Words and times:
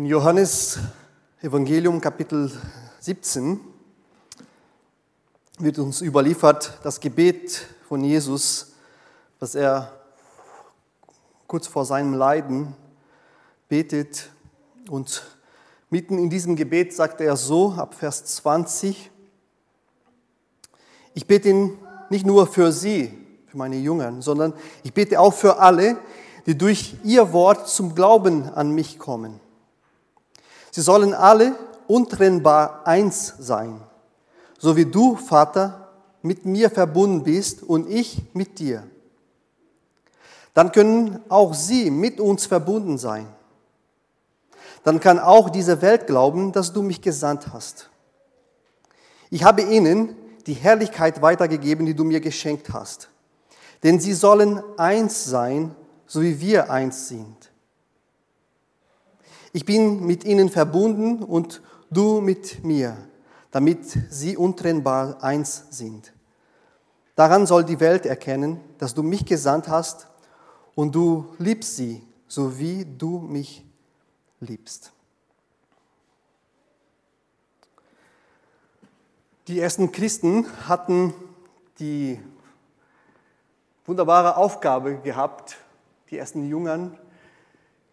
In 0.00 0.06
Johannes 0.06 0.78
Evangelium 1.42 2.00
Kapitel 2.00 2.50
17 3.00 3.60
wird 5.58 5.78
uns 5.78 6.00
überliefert 6.00 6.78
das 6.82 7.00
Gebet 7.00 7.66
von 7.86 8.02
Jesus, 8.02 8.72
was 9.40 9.54
er 9.54 9.92
kurz 11.46 11.66
vor 11.66 11.84
seinem 11.84 12.14
Leiden 12.14 12.74
betet. 13.68 14.30
Und 14.88 15.22
mitten 15.90 16.16
in 16.16 16.30
diesem 16.30 16.56
Gebet 16.56 16.94
sagt 16.94 17.20
er 17.20 17.36
so 17.36 17.72
ab 17.72 17.92
Vers 17.92 18.24
20, 18.24 19.10
ich 21.12 21.26
bete 21.26 21.72
nicht 22.08 22.24
nur 22.24 22.46
für 22.46 22.72
sie, 22.72 23.12
für 23.48 23.58
meine 23.58 23.76
Jüngern, 23.76 24.22
sondern 24.22 24.54
ich 24.82 24.94
bete 24.94 25.20
auch 25.20 25.34
für 25.34 25.58
alle, 25.58 25.98
die 26.46 26.56
durch 26.56 26.94
ihr 27.04 27.34
Wort 27.34 27.68
zum 27.68 27.94
Glauben 27.94 28.48
an 28.48 28.70
mich 28.70 28.98
kommen. 28.98 29.40
Sie 30.70 30.80
sollen 30.80 31.14
alle 31.14 31.54
untrennbar 31.86 32.86
eins 32.86 33.34
sein, 33.38 33.80
so 34.58 34.76
wie 34.76 34.84
du, 34.84 35.16
Vater, 35.16 35.88
mit 36.22 36.44
mir 36.44 36.70
verbunden 36.70 37.24
bist 37.24 37.62
und 37.62 37.88
ich 37.88 38.22
mit 38.34 38.58
dir. 38.58 38.84
Dann 40.54 40.72
können 40.72 41.20
auch 41.28 41.54
sie 41.54 41.90
mit 41.90 42.20
uns 42.20 42.46
verbunden 42.46 42.98
sein. 42.98 43.26
Dann 44.84 45.00
kann 45.00 45.18
auch 45.18 45.50
diese 45.50 45.82
Welt 45.82 46.06
glauben, 46.06 46.52
dass 46.52 46.72
du 46.72 46.82
mich 46.82 47.02
gesandt 47.02 47.52
hast. 47.52 47.90
Ich 49.30 49.44
habe 49.44 49.62
ihnen 49.62 50.16
die 50.46 50.54
Herrlichkeit 50.54 51.22
weitergegeben, 51.22 51.86
die 51.86 51.94
du 51.94 52.04
mir 52.04 52.20
geschenkt 52.20 52.72
hast. 52.72 53.08
Denn 53.82 54.00
sie 54.00 54.14
sollen 54.14 54.62
eins 54.76 55.24
sein, 55.24 55.74
so 56.06 56.22
wie 56.22 56.40
wir 56.40 56.70
eins 56.70 57.08
sind. 57.08 57.49
Ich 59.52 59.64
bin 59.64 60.06
mit 60.06 60.24
ihnen 60.24 60.48
verbunden 60.48 61.22
und 61.22 61.60
du 61.90 62.20
mit 62.20 62.62
mir, 62.64 62.96
damit 63.50 63.84
sie 64.10 64.36
untrennbar 64.36 65.22
eins 65.22 65.66
sind. 65.70 66.12
Daran 67.16 67.46
soll 67.46 67.64
die 67.64 67.80
Welt 67.80 68.06
erkennen, 68.06 68.60
dass 68.78 68.94
du 68.94 69.02
mich 69.02 69.26
gesandt 69.26 69.68
hast 69.68 70.06
und 70.74 70.94
du 70.94 71.34
liebst 71.38 71.76
sie, 71.76 72.02
so 72.28 72.58
wie 72.58 72.84
du 72.84 73.18
mich 73.18 73.64
liebst. 74.38 74.92
Die 79.48 79.58
ersten 79.58 79.90
Christen 79.90 80.46
hatten 80.68 81.12
die 81.80 82.20
wunderbare 83.84 84.36
Aufgabe 84.36 84.98
gehabt, 84.98 85.56
die 86.08 86.18
ersten 86.18 86.48
Jüngern, 86.48 86.96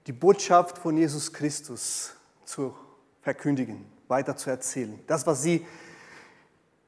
die 0.08 0.13
Botschaft 0.13 0.77
von 0.77 0.95
Jesus 0.95 1.33
Christus 1.33 2.13
zu 2.45 2.73
verkündigen, 3.22 3.86
weiter 4.08 4.38
zu 4.38 4.50
erzählen. 4.50 4.97
Das, 5.05 5.27
was 5.27 5.44
sie 5.44 5.66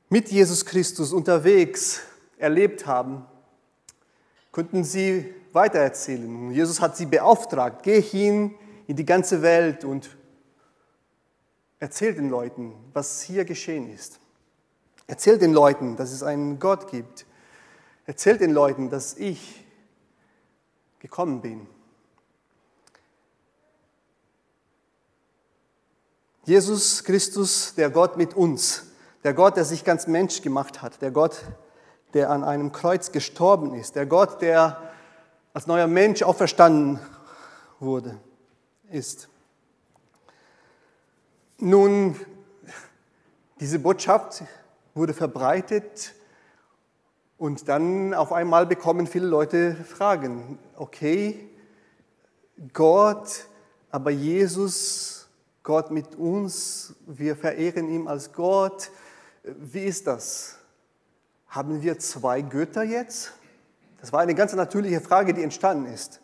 mit 0.07 0.29
Jesus 0.29 0.65
Christus 0.65 1.11
unterwegs 1.11 1.99
erlebt 2.37 2.87
haben, 2.87 3.25
könnten 4.53 4.85
sie 4.85 5.33
weitererzählen. 5.51 6.51
Jesus 6.51 6.79
hat 6.79 6.95
sie 6.95 7.05
beauftragt, 7.05 7.83
geh 7.83 8.01
hin 8.01 8.55
in 8.87 8.95
die 8.95 9.05
ganze 9.05 9.41
Welt 9.41 9.83
und 9.83 10.15
erzähl 11.79 12.13
den 12.13 12.29
Leuten, 12.29 12.73
was 12.93 13.21
hier 13.21 13.43
geschehen 13.43 13.93
ist. 13.93 14.19
Erzähl 15.07 15.37
den 15.37 15.51
Leuten, 15.51 15.97
dass 15.97 16.11
es 16.11 16.23
einen 16.23 16.57
Gott 16.57 16.89
gibt. 16.89 17.25
Erzähl 18.05 18.37
den 18.37 18.51
Leuten, 18.51 18.89
dass 18.89 19.17
ich 19.17 19.65
gekommen 20.99 21.41
bin. 21.41 21.67
Jesus 26.49 27.03
Christus, 27.03 27.75
der 27.75 27.91
Gott 27.91 28.17
mit 28.17 28.33
uns, 28.33 28.87
der 29.23 29.35
Gott, 29.35 29.55
der 29.55 29.65
sich 29.65 29.83
ganz 29.83 30.07
Mensch 30.07 30.41
gemacht 30.41 30.81
hat, 30.81 30.99
der 30.99 31.11
Gott, 31.11 31.43
der 32.15 32.31
an 32.31 32.43
einem 32.43 32.71
Kreuz 32.71 33.11
gestorben 33.11 33.75
ist, 33.75 33.95
der 33.95 34.07
Gott, 34.07 34.41
der 34.41 34.81
als 35.53 35.67
neuer 35.67 35.85
Mensch 35.85 36.23
auferstanden 36.23 36.99
wurde, 37.79 38.19
ist. 38.89 39.29
Nun, 41.59 42.19
diese 43.59 43.77
Botschaft 43.77 44.41
wurde 44.95 45.13
verbreitet 45.13 46.15
und 47.37 47.69
dann 47.69 48.15
auf 48.15 48.33
einmal 48.33 48.65
bekommen 48.65 49.05
viele 49.05 49.27
Leute 49.27 49.75
Fragen. 49.75 50.57
Okay, 50.75 51.47
Gott, 52.73 53.45
aber 53.91 54.09
Jesus 54.09 55.18
Gott 55.63 55.91
mit 55.91 56.15
uns, 56.15 56.95
wir 57.05 57.35
verehren 57.35 57.89
ihn 57.89 58.07
als 58.07 58.31
Gott. 58.33 58.91
Wie 59.43 59.83
ist 59.83 60.07
das? 60.07 60.57
Haben 61.47 61.81
wir 61.81 61.99
zwei 61.99 62.41
Götter 62.41 62.83
jetzt? 62.83 63.33
Das 64.01 64.13
war 64.13 64.21
eine 64.21 64.35
ganz 64.35 64.53
natürliche 64.53 65.01
Frage, 65.01 65.33
die 65.33 65.43
entstanden 65.43 65.91
ist. 65.91 66.21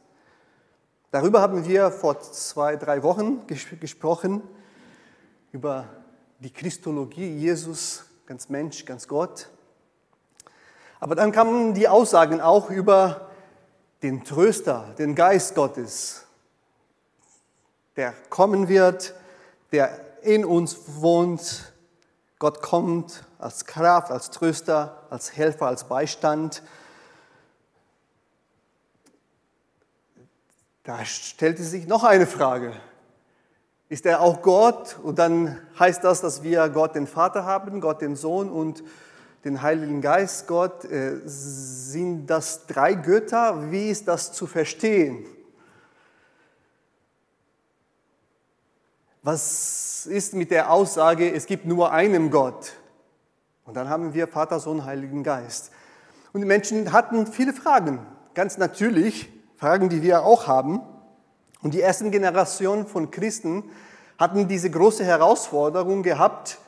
Darüber 1.12 1.42
haben 1.42 1.66
wir 1.66 1.92
vor 1.92 2.20
zwei, 2.20 2.76
drei 2.76 3.04
Wochen 3.04 3.46
gesprochen, 3.48 4.42
über 5.52 5.88
die 6.40 6.52
Christologie, 6.52 7.30
Jesus, 7.38 8.06
ganz 8.26 8.50
Mensch, 8.50 8.86
ganz 8.86 9.08
Gott. 9.08 9.50
Aber 11.00 11.16
dann 11.16 11.32
kamen 11.32 11.74
die 11.74 11.88
Aussagen 11.88 12.42
auch 12.42 12.70
über 12.70 13.30
den 14.04 14.24
Tröster, 14.24 14.94
den 14.98 15.16
Geist 15.16 15.56
Gottes, 15.56 16.26
der 17.96 18.14
kommen 18.30 18.68
wird, 18.68 19.14
der 19.76 20.00
in 20.22 20.46
uns 20.46 20.78
wohnt. 21.02 21.74
Gott 22.40 22.62
kommt 22.62 23.26
als 23.40 23.66
Kraft, 23.66 24.10
als 24.10 24.32
Tröster, 24.32 25.04
als 25.10 25.36
Helfer, 25.36 25.68
als 25.68 25.84
Beistand. 25.84 26.64
Da 30.84 31.04
stellte 31.04 31.62
sich 31.62 31.88
noch 31.88 32.06
eine 32.06 32.26
Frage. 32.26 32.72
Ist 33.90 34.06
er 34.06 34.22
auch 34.22 34.42
Gott? 34.42 34.98
Und 35.04 35.20
dann 35.20 35.60
heißt 35.78 36.06
das, 36.06 36.22
dass 36.22 36.42
wir 36.42 36.70
Gott 36.70 36.96
den 36.96 37.06
Vater 37.06 37.44
haben, 37.44 37.82
Gott 37.82 38.02
den 38.02 38.16
Sohn 38.16 38.50
und 38.50 38.82
den 39.44 39.62
Heiligen 39.62 40.00
Geist. 40.00 40.48
Gott, 40.48 40.86
äh, 40.86 41.20
sind 41.26 42.28
das 42.28 42.66
drei 42.66 42.94
Götter? 42.94 43.72
Wie 43.72 43.90
ist 43.90 44.08
das 44.08 44.32
zu 44.32 44.48
verstehen? 44.48 45.26
Was 49.26 50.06
ist 50.06 50.36
mit 50.36 50.52
der 50.52 50.72
Aussage, 50.72 51.34
es 51.34 51.48
gibt 51.48 51.66
nur 51.66 51.92
einen 51.92 52.30
Gott? 52.30 52.74
Und 53.64 53.76
dann 53.76 53.90
haben 53.90 54.14
wir 54.14 54.28
Vater, 54.28 54.60
Sohn, 54.60 54.86
Heiligen 54.86 55.24
Geist. 55.24 55.72
Und 56.32 56.42
die 56.42 56.46
Menschen 56.46 56.92
hatten 56.92 57.26
viele 57.26 57.52
Fragen, 57.52 58.06
ganz 58.36 58.60
natürlich, 58.60 59.28
Fragen, 59.56 59.90
die 59.90 60.04
wir 60.04 60.22
auch 60.22 60.46
haben. 60.46 60.80
Und 61.64 61.74
die 61.74 61.82
ersten 61.82 62.12
Generationen 62.12 62.86
von 62.86 63.10
Christen 63.10 63.64
hatten 64.20 64.48
diese 64.48 64.70
große 64.70 65.04
Herausforderung 65.04 66.04
gehabt, 66.04 66.60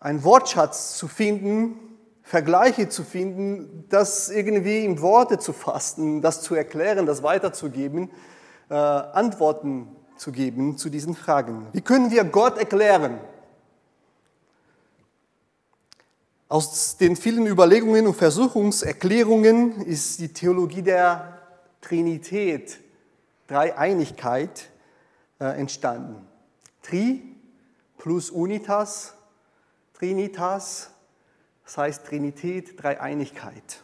einen 0.00 0.24
Wortschatz 0.24 0.96
zu 0.96 1.08
finden, 1.08 1.78
Vergleiche 2.22 2.88
zu 2.88 3.02
finden, 3.04 3.84
das 3.90 4.30
irgendwie 4.30 4.82
in 4.82 5.02
Worte 5.02 5.38
zu 5.38 5.52
fassen, 5.52 6.22
das 6.22 6.40
zu 6.40 6.54
erklären, 6.54 7.04
das 7.04 7.22
weiterzugeben, 7.22 8.10
äh, 8.70 8.74
Antworten 8.76 9.94
zu 10.16 10.32
geben 10.32 10.76
zu 10.76 10.90
diesen 10.90 11.14
Fragen. 11.14 11.66
Wie 11.72 11.80
können 11.80 12.10
wir 12.10 12.24
Gott 12.24 12.58
erklären? 12.58 13.20
Aus 16.48 16.96
den 16.96 17.16
vielen 17.16 17.46
Überlegungen 17.46 18.06
und 18.06 18.14
Versuchungserklärungen 18.14 19.82
ist 19.82 20.20
die 20.20 20.32
Theologie 20.32 20.82
der 20.82 21.40
Trinität, 21.80 22.78
Dreieinigkeit, 23.46 24.70
äh, 25.40 25.58
entstanden. 25.58 26.26
Tri 26.82 27.22
plus 27.98 28.30
Unitas, 28.30 29.14
Trinitas, 29.94 30.90
das 31.64 31.78
heißt 31.78 32.06
Trinität, 32.06 32.82
Dreieinigkeit. 32.82 33.82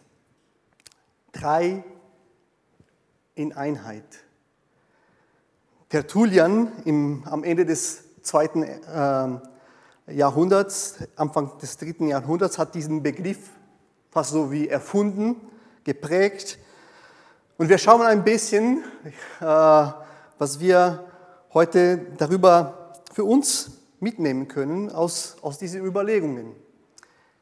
Drei 1.32 1.82
in 3.34 3.52
Einheit. 3.54 4.04
Tertullian 5.90 6.70
im, 6.84 7.24
am 7.26 7.42
Ende 7.42 7.66
des 7.66 8.22
zweiten 8.22 8.62
äh, 8.62 9.28
Jahrhunderts, 10.06 10.98
Anfang 11.16 11.58
des 11.58 11.78
dritten 11.78 12.06
Jahrhunderts, 12.06 12.58
hat 12.58 12.76
diesen 12.76 13.02
Begriff 13.02 13.38
fast 14.08 14.30
so 14.30 14.52
wie 14.52 14.68
erfunden, 14.68 15.34
geprägt. 15.82 16.60
Und 17.58 17.68
wir 17.68 17.78
schauen 17.78 18.02
ein 18.02 18.22
bisschen, 18.22 18.84
äh, 19.40 19.44
was 20.38 20.60
wir 20.60 21.06
heute 21.54 21.98
darüber 22.18 22.92
für 23.12 23.24
uns 23.24 23.72
mitnehmen 23.98 24.46
können 24.46 24.90
aus, 24.90 25.38
aus 25.42 25.58
diesen 25.58 25.84
Überlegungen. 25.84 26.54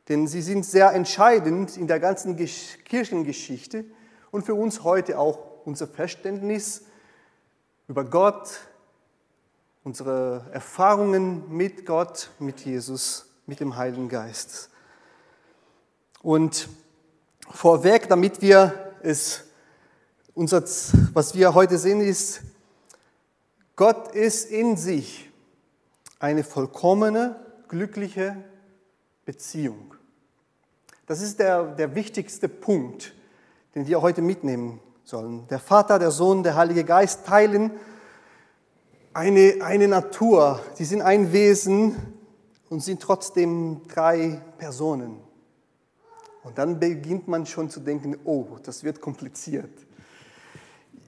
Denn 0.09 0.27
sie 0.27 0.41
sind 0.41 0.65
sehr 0.65 0.95
entscheidend 0.95 1.77
in 1.77 1.87
der 1.87 2.01
ganzen 2.01 2.35
Kirchengeschichte 2.37 3.85
und 4.31 4.47
für 4.47 4.55
uns 4.55 4.85
heute 4.85 5.19
auch 5.19 5.39
unser 5.67 5.87
Verständnis 5.87 6.85
über 7.89 8.05
Gott 8.05 8.61
unsere 9.83 10.45
Erfahrungen 10.53 11.51
mit 11.51 11.87
Gott, 11.87 12.31
mit 12.39 12.61
Jesus, 12.61 13.25
mit 13.47 13.61
dem 13.61 13.77
Heiligen 13.77 14.11
Geist. 14.11 14.69
Und 16.21 16.69
vorweg, 17.49 18.07
damit 18.09 18.43
wir 18.43 18.93
es, 19.03 19.45
unser, 20.35 20.63
was 21.15 21.35
wir 21.35 21.55
heute 21.55 21.79
sehen, 21.79 22.03
ist, 22.03 22.43
Gott 23.77 24.15
ist 24.15 24.51
in 24.51 24.77
sich 24.77 25.31
eine 26.19 26.45
vollkommene, 26.45 27.37
glückliche 27.69 28.37
Beziehung. 29.25 29.95
Das 31.07 31.23
ist 31.23 31.39
der, 31.39 31.75
der 31.75 31.95
wichtigste 31.95 32.51
Punkt, 32.51 33.15
den 33.75 33.87
wir 33.87 34.03
heute 34.03 34.21
mitnehmen 34.21 34.81
sollen. 35.09 35.47
Der 35.49 35.59
Vater, 35.59 35.99
der 35.99 36.11
Sohn, 36.11 36.43
der 36.43 36.55
Heilige 36.55 36.85
Geist 36.85 37.25
teilen 37.25 37.71
eine, 39.15 39.57
eine 39.63 39.89
Natur, 39.89 40.61
die 40.79 40.85
sind 40.85 41.01
ein 41.01 41.33
Wesen 41.33 41.97
und 42.69 42.83
sind 42.83 43.01
trotzdem 43.01 43.81
drei 43.89 44.43
Personen. 44.59 45.19
Und 46.43 46.59
dann 46.59 46.79
beginnt 46.79 47.27
man 47.27 47.47
schon 47.47 47.71
zu 47.71 47.81
denken, 47.81 48.19
oh, 48.25 48.59
das 48.63 48.85
wird 48.85 49.01
kompliziert. 49.01 49.73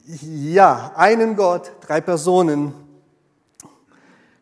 Ja, 0.05 0.93
einen 0.95 1.35
Gott, 1.35 1.71
drei 1.81 2.01
Personen. 2.01 2.73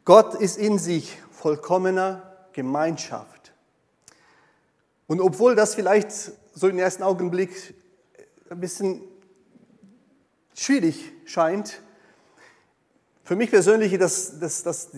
Gott 0.06 0.36
ist 0.36 0.58
in 0.58 0.80
sich 0.80 1.18
vollkommener 1.32 2.48
Gemeinschaft. 2.54 3.52
Und 5.06 5.20
obwohl 5.20 5.56
das 5.56 5.76
vielleicht 5.76 6.12
so 6.54 6.70
im 6.70 6.80
ersten 6.80 7.04
Augenblick 7.04 7.76
ein 8.50 8.60
bisschen 8.62 9.02
schwierig 10.60 11.14
scheint, 11.26 11.82
für 13.24 13.36
mich 13.36 13.52
persönlich, 13.52 13.98
das, 13.98 14.40
das, 14.40 14.64
das, 14.64 14.90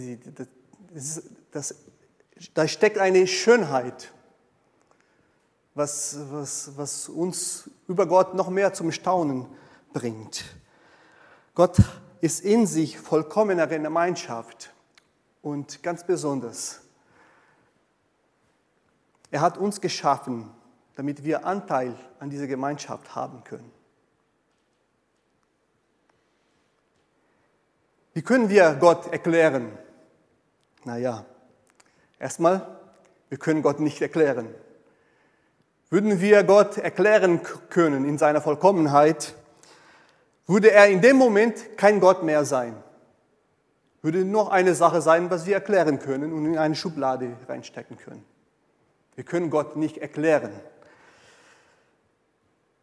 das, 0.93 1.23
das, 1.51 1.75
da 2.53 2.67
steckt 2.67 2.97
eine 2.97 3.27
Schönheit, 3.27 4.11
was, 5.75 6.17
was, 6.31 6.77
was 6.77 7.09
uns 7.09 7.69
über 7.87 8.05
Gott 8.05 8.33
noch 8.33 8.49
mehr 8.49 8.73
zum 8.73 8.91
Staunen 8.91 9.47
bringt. 9.93 10.43
Gott 11.55 11.77
ist 12.21 12.41
in 12.41 12.65
sich 12.65 12.97
vollkommener 12.97 13.67
Gemeinschaft 13.67 14.73
und 15.41 15.83
ganz 15.83 16.05
besonders, 16.05 16.81
er 19.29 19.41
hat 19.41 19.57
uns 19.57 19.81
geschaffen, 19.81 20.49
damit 20.95 21.23
wir 21.23 21.45
Anteil 21.45 21.95
an 22.19 22.29
dieser 22.29 22.47
Gemeinschaft 22.47 23.15
haben 23.15 23.43
können. 23.43 23.80
Wie 28.13 28.21
können 28.21 28.49
wir 28.49 28.75
Gott 28.75 29.11
erklären? 29.11 29.71
Naja, 30.83 31.25
erstmal, 32.19 32.67
wir 33.29 33.37
können 33.37 33.61
Gott 33.61 33.79
nicht 33.79 34.01
erklären. 34.01 34.53
Würden 35.89 36.19
wir 36.19 36.43
Gott 36.43 36.77
erklären 36.77 37.41
können 37.69 38.05
in 38.05 38.17
seiner 38.17 38.41
Vollkommenheit, 38.41 39.35
würde 40.47 40.71
er 40.71 40.87
in 40.87 41.01
dem 41.01 41.15
Moment 41.15 41.77
kein 41.77 41.99
Gott 41.99 42.23
mehr 42.23 42.43
sein. 42.45 42.75
Würde 44.01 44.25
nur 44.25 44.51
eine 44.51 44.73
Sache 44.73 45.01
sein, 45.01 45.29
was 45.29 45.45
wir 45.45 45.55
erklären 45.55 45.99
können 45.99 46.33
und 46.33 46.45
in 46.45 46.57
eine 46.57 46.75
Schublade 46.75 47.37
reinstecken 47.47 47.97
können. 47.97 48.25
Wir 49.15 49.23
können 49.23 49.49
Gott 49.49 49.75
nicht 49.75 49.97
erklären. 49.99 50.51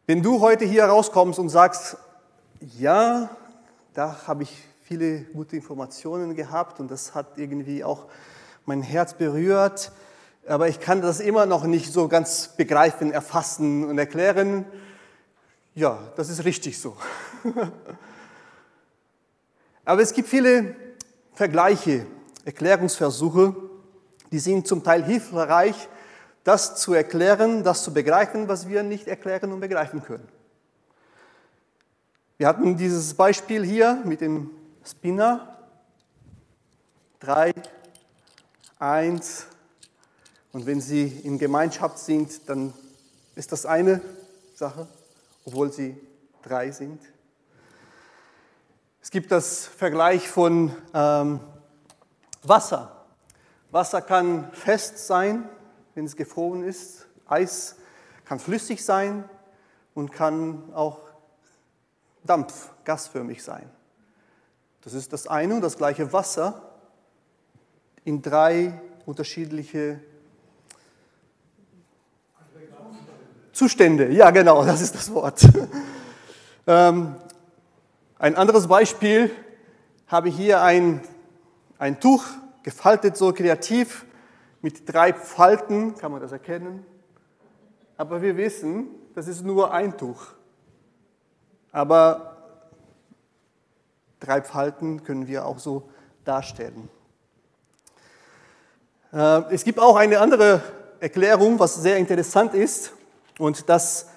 Wenn 0.07 0.23
du 0.23 0.41
heute 0.41 0.65
hier 0.65 0.85
rauskommst 0.85 1.37
und 1.37 1.49
sagst, 1.49 1.97
ja, 2.61 3.29
da 3.93 4.25
habe 4.25 4.43
ich 4.43 4.63
viele 4.89 5.19
gute 5.21 5.55
Informationen 5.55 6.33
gehabt 6.33 6.79
und 6.79 6.89
das 6.89 7.13
hat 7.13 7.37
irgendwie 7.37 7.83
auch 7.83 8.07
mein 8.65 8.81
Herz 8.81 9.13
berührt. 9.13 9.91
Aber 10.47 10.67
ich 10.67 10.79
kann 10.79 10.99
das 10.99 11.19
immer 11.19 11.45
noch 11.45 11.65
nicht 11.65 11.93
so 11.93 12.07
ganz 12.07 12.55
begreifen, 12.57 13.11
erfassen 13.11 13.87
und 13.87 13.99
erklären. 13.99 14.65
Ja, 15.75 15.99
das 16.15 16.29
ist 16.29 16.43
richtig 16.43 16.79
so. 16.79 16.97
Aber 19.85 20.01
es 20.01 20.11
gibt 20.11 20.27
viele 20.27 20.75
Vergleiche, 21.35 22.07
Erklärungsversuche, 22.45 23.55
die 24.31 24.39
sind 24.39 24.65
zum 24.65 24.83
Teil 24.83 25.03
hilfreich, 25.03 25.87
das 26.43 26.77
zu 26.77 26.95
erklären, 26.95 27.63
das 27.63 27.83
zu 27.83 27.93
begreifen, 27.93 28.47
was 28.47 28.67
wir 28.67 28.81
nicht 28.81 29.07
erklären 29.07 29.51
und 29.51 29.59
begreifen 29.59 30.01
können. 30.01 30.27
Wir 32.39 32.47
hatten 32.47 32.75
dieses 32.75 33.13
Beispiel 33.13 33.63
hier 33.63 34.01
mit 34.03 34.21
dem 34.21 34.49
Spinner. 34.85 35.57
Drei, 37.19 37.53
eins. 38.77 39.47
Und 40.51 40.65
wenn 40.65 40.81
sie 40.81 41.07
in 41.07 41.37
Gemeinschaft 41.37 41.99
sind, 41.99 42.49
dann 42.49 42.73
ist 43.35 43.51
das 43.51 43.65
eine 43.65 44.01
Sache, 44.55 44.87
obwohl 45.45 45.71
sie 45.71 45.95
drei 46.41 46.71
sind. 46.71 47.01
Es 49.01 49.11
gibt 49.11 49.31
das 49.31 49.65
Vergleich 49.65 50.27
von 50.27 50.75
ähm, 50.93 51.39
Wasser. 52.43 53.05
Wasser 53.71 54.01
kann 54.01 54.51
fest 54.51 54.97
sein, 54.99 55.47
wenn 55.95 56.05
es 56.05 56.15
gefroren 56.15 56.63
ist. 56.63 57.07
Eis 57.27 57.75
kann 58.25 58.39
flüssig 58.39 58.83
sein 58.83 59.27
und 59.93 60.11
kann 60.11 60.73
auch 60.73 60.99
Dampf, 62.23 62.71
gasförmig 62.83 63.43
sein. 63.43 63.69
Das 64.81 64.93
ist 64.93 65.11
das 65.11 65.27
eine 65.27 65.55
und 65.55 65.61
das 65.61 65.77
gleiche 65.77 66.13
Wasser 66.13 66.61
in 68.05 68.21
drei 68.21 68.79
unterschiedliche 69.05 69.99
Zustände. 73.51 74.09
Ja, 74.11 74.31
genau, 74.31 74.63
das 74.63 74.81
ist 74.81 74.95
das 74.95 75.13
Wort. 75.13 75.47
Ähm, 76.67 77.15
ein 78.19 78.35
anderes 78.35 78.67
Beispiel 78.67 79.31
habe 80.05 80.29
hier 80.29 80.61
ein, 80.61 81.01
ein 81.79 81.99
Tuch 81.99 82.23
gefaltet, 82.61 83.17
so 83.17 83.33
kreativ, 83.33 84.05
mit 84.61 84.93
drei 84.93 85.13
Falten, 85.13 85.95
kann 85.95 86.11
man 86.11 86.21
das 86.21 86.31
erkennen. 86.31 86.85
Aber 87.97 88.21
wir 88.21 88.37
wissen, 88.37 88.87
das 89.15 89.27
ist 89.27 89.43
nur 89.43 89.73
ein 89.73 89.97
Tuch. 89.97 90.27
Aber 91.71 92.28
Falten 94.47 95.03
können 95.03 95.27
wir 95.27 95.45
auch 95.45 95.59
so 95.59 95.89
darstellen. 96.25 96.89
Äh, 99.11 99.53
es 99.53 99.63
gibt 99.63 99.79
auch 99.79 99.95
eine 99.95 100.19
andere 100.19 100.61
Erklärung, 100.99 101.59
was 101.59 101.75
sehr 101.75 101.97
interessant 101.97 102.53
ist. 102.53 102.93
Und 103.37 103.69
das 103.69 104.07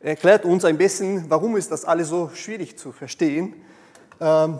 erklärt 0.00 0.44
uns 0.44 0.64
ein 0.64 0.78
bisschen, 0.78 1.28
warum 1.28 1.56
ist 1.56 1.70
das 1.70 1.84
alles 1.84 2.08
so 2.08 2.30
schwierig 2.34 2.78
zu 2.78 2.90
verstehen. 2.90 3.54
Ähm, 4.20 4.58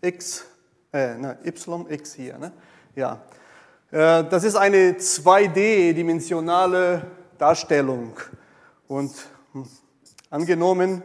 X, 0.00 0.44
äh, 0.92 1.16
ne, 1.16 1.38
Y, 1.44 1.90
X 1.90 2.14
hier, 2.14 2.38
ne? 2.38 2.52
Ja. 2.94 3.20
Äh, 3.90 4.22
das 4.24 4.44
ist 4.44 4.54
eine 4.54 4.92
2D-dimensionale 4.92 7.02
Darstellung. 7.38 8.14
Und 8.88 9.14
angenommen, 10.30 11.02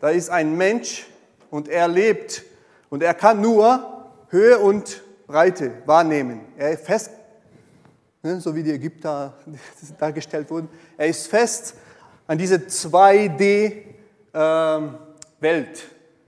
da 0.00 0.10
ist 0.10 0.28
ein 0.30 0.56
Mensch 0.56 1.06
und 1.50 1.68
er 1.68 1.88
lebt 1.88 2.44
und 2.90 3.02
er 3.02 3.14
kann 3.14 3.40
nur 3.40 4.12
Höhe 4.28 4.58
und 4.58 5.02
Breite 5.26 5.82
wahrnehmen. 5.86 6.40
Er 6.56 6.72
ist 6.72 6.84
fest, 6.84 7.10
ne, 8.22 8.40
so 8.40 8.54
wie 8.54 8.62
die 8.62 8.72
Ägypter 8.72 9.34
dargestellt 9.98 10.50
wurden, 10.50 10.68
er 10.96 11.06
ist 11.06 11.26
fest 11.26 11.74
an 12.26 12.38
diese 12.38 12.56
2D-Welt, 12.56 13.84
ähm, 14.34 15.74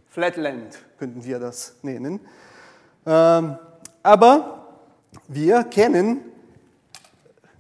Flatland 0.09 0.79
könnten 0.99 1.25
wir 1.25 1.39
das 1.39 1.75
nennen. 1.83 2.21
Ähm, 3.07 3.57
aber 4.03 4.67
wir 5.29 5.65
kennen 5.65 6.21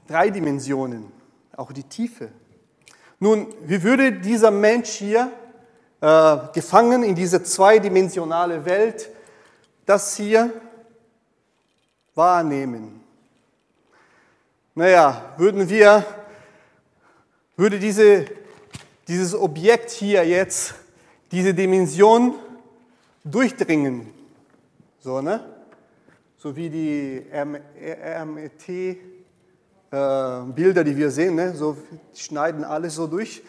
drei 0.06 0.30
Dimensionen 0.30 1.17
auch 1.58 1.72
die 1.72 1.82
Tiefe. 1.82 2.30
Nun, 3.18 3.52
wie 3.64 3.82
würde 3.82 4.12
dieser 4.12 4.52
Mensch 4.52 4.90
hier 4.90 5.32
äh, 6.00 6.36
gefangen 6.54 7.02
in 7.02 7.16
diese 7.16 7.42
zweidimensionale 7.42 8.64
Welt 8.64 9.10
das 9.84 10.16
hier 10.16 10.52
wahrnehmen? 12.14 13.00
Naja, 14.76 15.34
würden 15.36 15.68
wir, 15.68 16.06
würde 17.56 17.80
diese, 17.80 18.26
dieses 19.08 19.34
Objekt 19.34 19.90
hier 19.90 20.24
jetzt 20.24 20.76
diese 21.32 21.52
Dimension 21.52 22.36
durchdringen, 23.24 24.14
so, 25.00 25.20
ne? 25.20 25.44
So 26.36 26.54
wie 26.54 26.70
die 26.70 27.24
RMT 27.32 29.17
äh, 29.90 30.40
Bilder, 30.54 30.84
die 30.84 30.96
wir 30.96 31.10
sehen, 31.10 31.34
ne? 31.34 31.54
so 31.54 31.76
schneiden 32.14 32.64
alles 32.64 32.94
so 32.94 33.06
durch. 33.06 33.42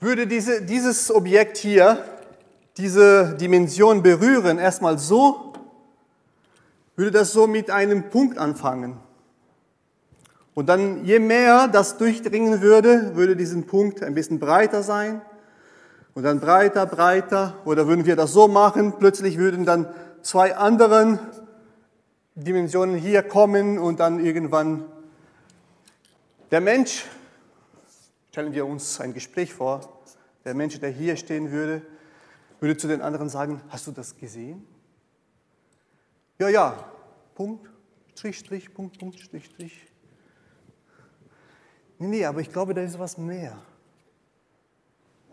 würde 0.00 0.26
diese, 0.26 0.62
dieses 0.62 1.14
Objekt 1.14 1.56
hier, 1.58 2.04
diese 2.76 3.34
Dimension 3.34 4.02
berühren, 4.02 4.58
erstmal 4.58 4.98
so, 4.98 5.52
würde 6.96 7.10
das 7.10 7.32
so 7.32 7.46
mit 7.46 7.70
einem 7.70 8.08
Punkt 8.08 8.38
anfangen. 8.38 8.98
Und 10.54 10.70
dann, 10.70 11.04
je 11.04 11.18
mehr 11.18 11.68
das 11.68 11.98
durchdringen 11.98 12.62
würde, 12.62 13.14
würde 13.14 13.36
diesen 13.36 13.66
Punkt 13.66 14.02
ein 14.02 14.14
bisschen 14.14 14.38
breiter 14.38 14.82
sein 14.82 15.20
und 16.14 16.22
dann 16.22 16.40
breiter, 16.40 16.86
breiter. 16.86 17.58
Oder 17.66 17.86
würden 17.86 18.06
wir 18.06 18.16
das 18.16 18.32
so 18.32 18.48
machen, 18.48 18.94
plötzlich 18.98 19.36
würden 19.36 19.66
dann 19.66 19.86
zwei 20.22 20.56
anderen 20.56 21.18
Dimensionen 22.38 22.96
hier 22.96 23.22
kommen 23.22 23.78
und 23.78 23.98
dann 23.98 24.22
irgendwann 24.22 24.84
der 26.50 26.60
Mensch, 26.60 27.06
stellen 28.30 28.52
wir 28.52 28.66
uns 28.66 29.00
ein 29.00 29.14
Gespräch 29.14 29.54
vor, 29.54 30.02
der 30.44 30.52
Mensch, 30.52 30.78
der 30.78 30.90
hier 30.90 31.16
stehen 31.16 31.50
würde, 31.50 31.80
würde 32.60 32.76
zu 32.76 32.88
den 32.88 33.00
anderen 33.00 33.30
sagen, 33.30 33.62
hast 33.70 33.86
du 33.86 33.92
das 33.92 34.14
gesehen? 34.14 34.66
Ja, 36.38 36.50
ja, 36.50 36.92
Punkt, 37.34 37.70
Strich, 38.14 38.38
Strich, 38.38 38.74
Punkt, 38.74 38.98
Punkt, 38.98 39.18
Strich, 39.18 39.46
Strich. 39.46 39.86
Nee, 41.98 42.06
nee, 42.06 42.24
aber 42.26 42.42
ich 42.42 42.52
glaube, 42.52 42.74
da 42.74 42.82
ist 42.82 42.98
was 42.98 43.16
mehr. 43.16 43.56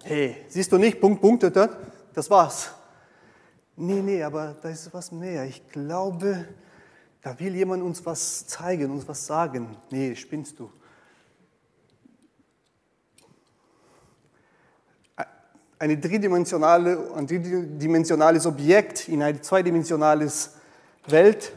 Hey, 0.03 0.37
siehst 0.47 0.71
du 0.71 0.77
nicht, 0.77 1.01
Punkt, 1.01 1.19
Punkt, 1.19 1.43
das 2.13 2.29
war's. 2.29 2.71
Nee, 3.75 4.01
nee, 4.01 4.23
aber 4.23 4.55
da 4.61 4.69
ist 4.69 4.93
was 4.93 5.11
mehr. 5.11 5.43
Ich 5.43 5.67
glaube, 5.67 6.47
da 7.23 7.39
will 7.39 7.55
jemand 7.55 7.81
uns 7.81 8.05
was 8.05 8.45
zeigen, 8.47 8.91
uns 8.91 9.07
was 9.07 9.25
sagen. 9.25 9.77
Nee, 9.89 10.13
spinnst 10.15 10.59
du. 10.59 10.69
Eine 15.79 15.97
dreidimensionale, 15.97 17.13
ein 17.15 17.25
dreidimensionales 17.25 18.45
Objekt 18.45 19.07
in 19.07 19.23
eine 19.23 19.41
zweidimensionales 19.41 20.57
Welt 21.07 21.53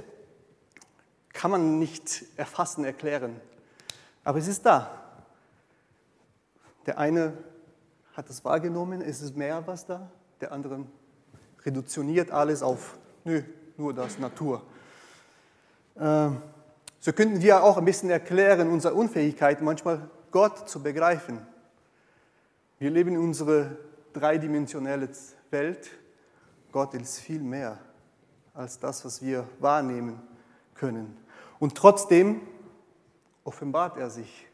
kann 1.33 1.51
man 1.51 1.79
nicht 1.79 2.25
erfassen, 2.37 2.85
erklären. 2.85 3.41
Aber 4.25 4.39
es 4.39 4.49
ist 4.49 4.65
da. 4.65 4.91
Der 6.87 6.99
eine 6.99 7.37
hat 8.15 8.31
es 8.31 8.45
wahrgenommen, 8.45 9.03
es 9.03 9.21
ist 9.21 9.37
mehr 9.37 9.67
was 9.67 9.85
da. 9.85 10.11
Der 10.41 10.53
andere 10.53 10.87
reduktioniert 11.65 12.31
alles 12.31 12.63
auf, 12.63 12.99
nö, 13.25 13.43
nur 13.77 13.93
das, 13.93 14.19
Natur. 14.19 14.63
Ähm, 15.99 16.43
so 17.01 17.13
könnten 17.13 17.41
wir 17.41 17.63
auch 17.63 17.77
ein 17.77 17.85
bisschen 17.85 18.11
erklären, 18.11 18.69
unsere 18.69 18.95
Unfähigkeit, 18.95 19.63
manchmal 19.63 20.11
Gott 20.31 20.69
zu 20.69 20.83
begreifen. 20.83 21.47
Wir 22.79 22.91
leben 22.91 23.11
in 23.11 23.19
unserer 23.19 23.71
dreidimensionalen 24.13 25.09
Welt. 25.51 25.91
Gott 26.73 26.95
ist 26.95 27.21
viel 27.21 27.41
mehr 27.41 27.79
als 28.53 28.79
das, 28.79 29.05
was 29.05 29.23
wir 29.23 29.47
wahrnehmen 29.61 30.21
können. 30.75 31.17
Und 31.59 31.75
trotzdem 31.75 32.41
offenbart 33.45 33.97
er 33.97 34.11
sich. 34.11 34.47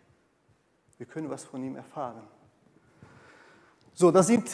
Wir 0.98 1.06
können 1.06 1.30
was 1.30 1.42
von 1.42 1.62
ihm 1.64 1.74
erfahren. 1.74 2.22
So, 3.94 4.10
das 4.10 4.26
sind 4.28 4.50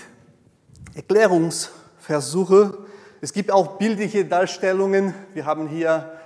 Erklärungsversuche. 0.95 2.78
Es 3.21 3.33
gibt 3.33 3.50
auch 3.50 3.76
bildliche 3.76 4.25
Darstellungen. 4.25 5.14
Wir 5.35 5.45
haben 5.45 5.68
hier 5.68 6.18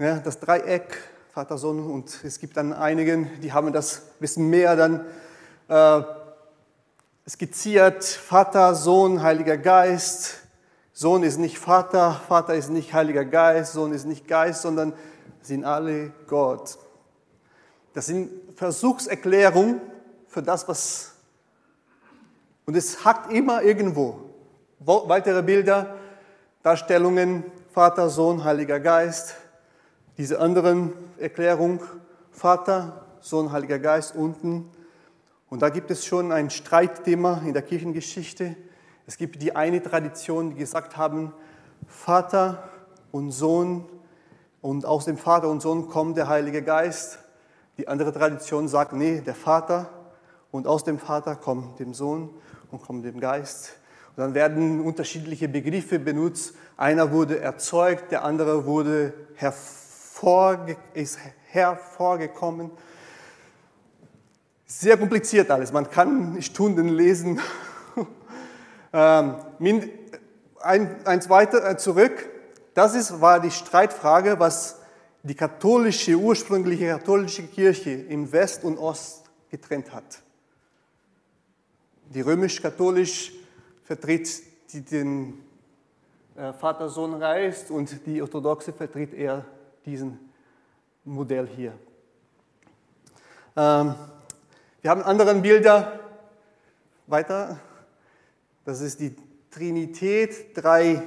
ja, 0.00 0.18
das 0.18 0.40
Dreieck, 0.40 0.96
Vater, 1.34 1.58
Sohn, 1.58 1.78
und 1.90 2.24
es 2.24 2.40
gibt 2.40 2.56
dann 2.56 2.72
einigen, 2.72 3.28
die 3.42 3.52
haben 3.52 3.70
das 3.70 3.98
ein 3.98 4.20
bisschen 4.20 4.48
mehr 4.48 4.74
dann 4.74 5.04
äh, 5.68 6.02
skizziert. 7.28 8.02
Vater, 8.04 8.74
Sohn, 8.74 9.22
Heiliger 9.22 9.58
Geist. 9.58 10.38
Sohn 10.94 11.22
ist 11.22 11.36
nicht 11.36 11.58
Vater, 11.58 12.18
Vater 12.26 12.54
ist 12.54 12.70
nicht 12.70 12.94
Heiliger 12.94 13.26
Geist, 13.26 13.74
Sohn 13.74 13.92
ist 13.92 14.06
nicht 14.06 14.26
Geist, 14.26 14.62
sondern 14.62 14.94
sind 15.42 15.64
alle 15.64 16.12
Gott. 16.26 16.78
Das 17.92 18.06
sind 18.06 18.30
Versuchserklärungen 18.56 19.82
für 20.28 20.42
das, 20.42 20.66
was. 20.66 21.12
Und 22.64 22.74
es 22.74 23.04
hackt 23.04 23.30
immer 23.30 23.62
irgendwo. 23.62 24.30
Weitere 24.78 25.42
Bilder, 25.42 25.94
Darstellungen, 26.62 27.44
Vater, 27.74 28.08
Sohn, 28.08 28.42
Heiliger 28.42 28.80
Geist. 28.80 29.34
Diese 30.18 30.40
anderen 30.40 30.92
Erklärungen, 31.18 31.80
Vater, 32.30 33.06
Sohn, 33.20 33.52
Heiliger 33.52 33.78
Geist 33.78 34.14
unten. 34.14 34.70
Und 35.48 35.62
da 35.62 35.68
gibt 35.68 35.90
es 35.90 36.04
schon 36.04 36.32
ein 36.32 36.50
Streitthema 36.50 37.42
in 37.44 37.52
der 37.52 37.62
Kirchengeschichte. 37.62 38.56
Es 39.06 39.16
gibt 39.16 39.42
die 39.42 39.56
eine 39.56 39.82
Tradition, 39.82 40.50
die 40.50 40.56
gesagt 40.56 40.96
haben, 40.96 41.32
Vater 41.86 42.68
und 43.12 43.30
Sohn 43.30 43.86
und 44.60 44.86
aus 44.86 45.06
dem 45.06 45.16
Vater 45.16 45.48
und 45.48 45.60
Sohn 45.62 45.88
kommt 45.88 46.16
der 46.16 46.28
Heilige 46.28 46.62
Geist. 46.62 47.18
Die 47.78 47.88
andere 47.88 48.12
Tradition 48.12 48.68
sagt, 48.68 48.92
nee, 48.92 49.20
der 49.20 49.34
Vater 49.34 49.90
und 50.50 50.66
aus 50.66 50.84
dem 50.84 50.98
Vater 50.98 51.36
kommt 51.36 51.78
dem 51.80 51.94
Sohn 51.94 52.30
und 52.70 52.82
kommt 52.82 53.04
dem 53.04 53.20
Geist. 53.20 53.76
Und 54.10 54.18
dann 54.18 54.34
werden 54.34 54.80
unterschiedliche 54.80 55.48
Begriffe 55.48 55.98
benutzt. 55.98 56.54
Einer 56.76 57.10
wurde 57.10 57.40
erzeugt, 57.40 58.12
der 58.12 58.24
andere 58.24 58.66
wurde 58.66 59.14
hervorge 60.20 60.76
ist 60.92 61.18
hervorgekommen. 61.48 62.70
Sehr 64.66 64.96
kompliziert 64.96 65.50
alles. 65.50 65.72
Man 65.72 65.90
kann 65.90 66.40
Stunden 66.42 66.88
lesen. 66.88 67.40
Ähm, 68.92 69.36
eins 70.58 71.30
weiter 71.30 71.64
äh, 71.64 71.76
zurück. 71.76 72.28
Das 72.74 72.96
ist, 72.96 73.20
war 73.20 73.38
die 73.38 73.52
Streitfrage, 73.52 74.40
was 74.40 74.80
die 75.22 75.36
katholische, 75.36 76.16
ursprüngliche 76.16 76.88
katholische 76.88 77.44
Kirche 77.44 77.90
in 77.90 78.32
West 78.32 78.64
und 78.64 78.78
Ost 78.78 79.30
getrennt 79.48 79.92
hat. 79.94 80.22
Die 82.12 82.20
römisch-katholisch 82.20 83.32
vertritt 83.84 84.42
den 84.90 85.40
äh, 86.34 86.52
Vater-Sohn-Geist 86.52 87.70
und 87.70 88.04
die 88.06 88.20
orthodoxe 88.20 88.72
vertritt 88.72 89.14
eher 89.14 89.44
diesen 89.84 90.18
Modell 91.04 91.46
hier. 91.46 91.72
Ähm, 93.56 93.94
wir 94.82 94.90
haben 94.90 95.02
andere 95.02 95.34
Bilder 95.34 96.00
weiter. 97.06 97.58
Das 98.64 98.80
ist 98.80 99.00
die 99.00 99.14
Trinität. 99.50 100.56
Drei 100.56 101.02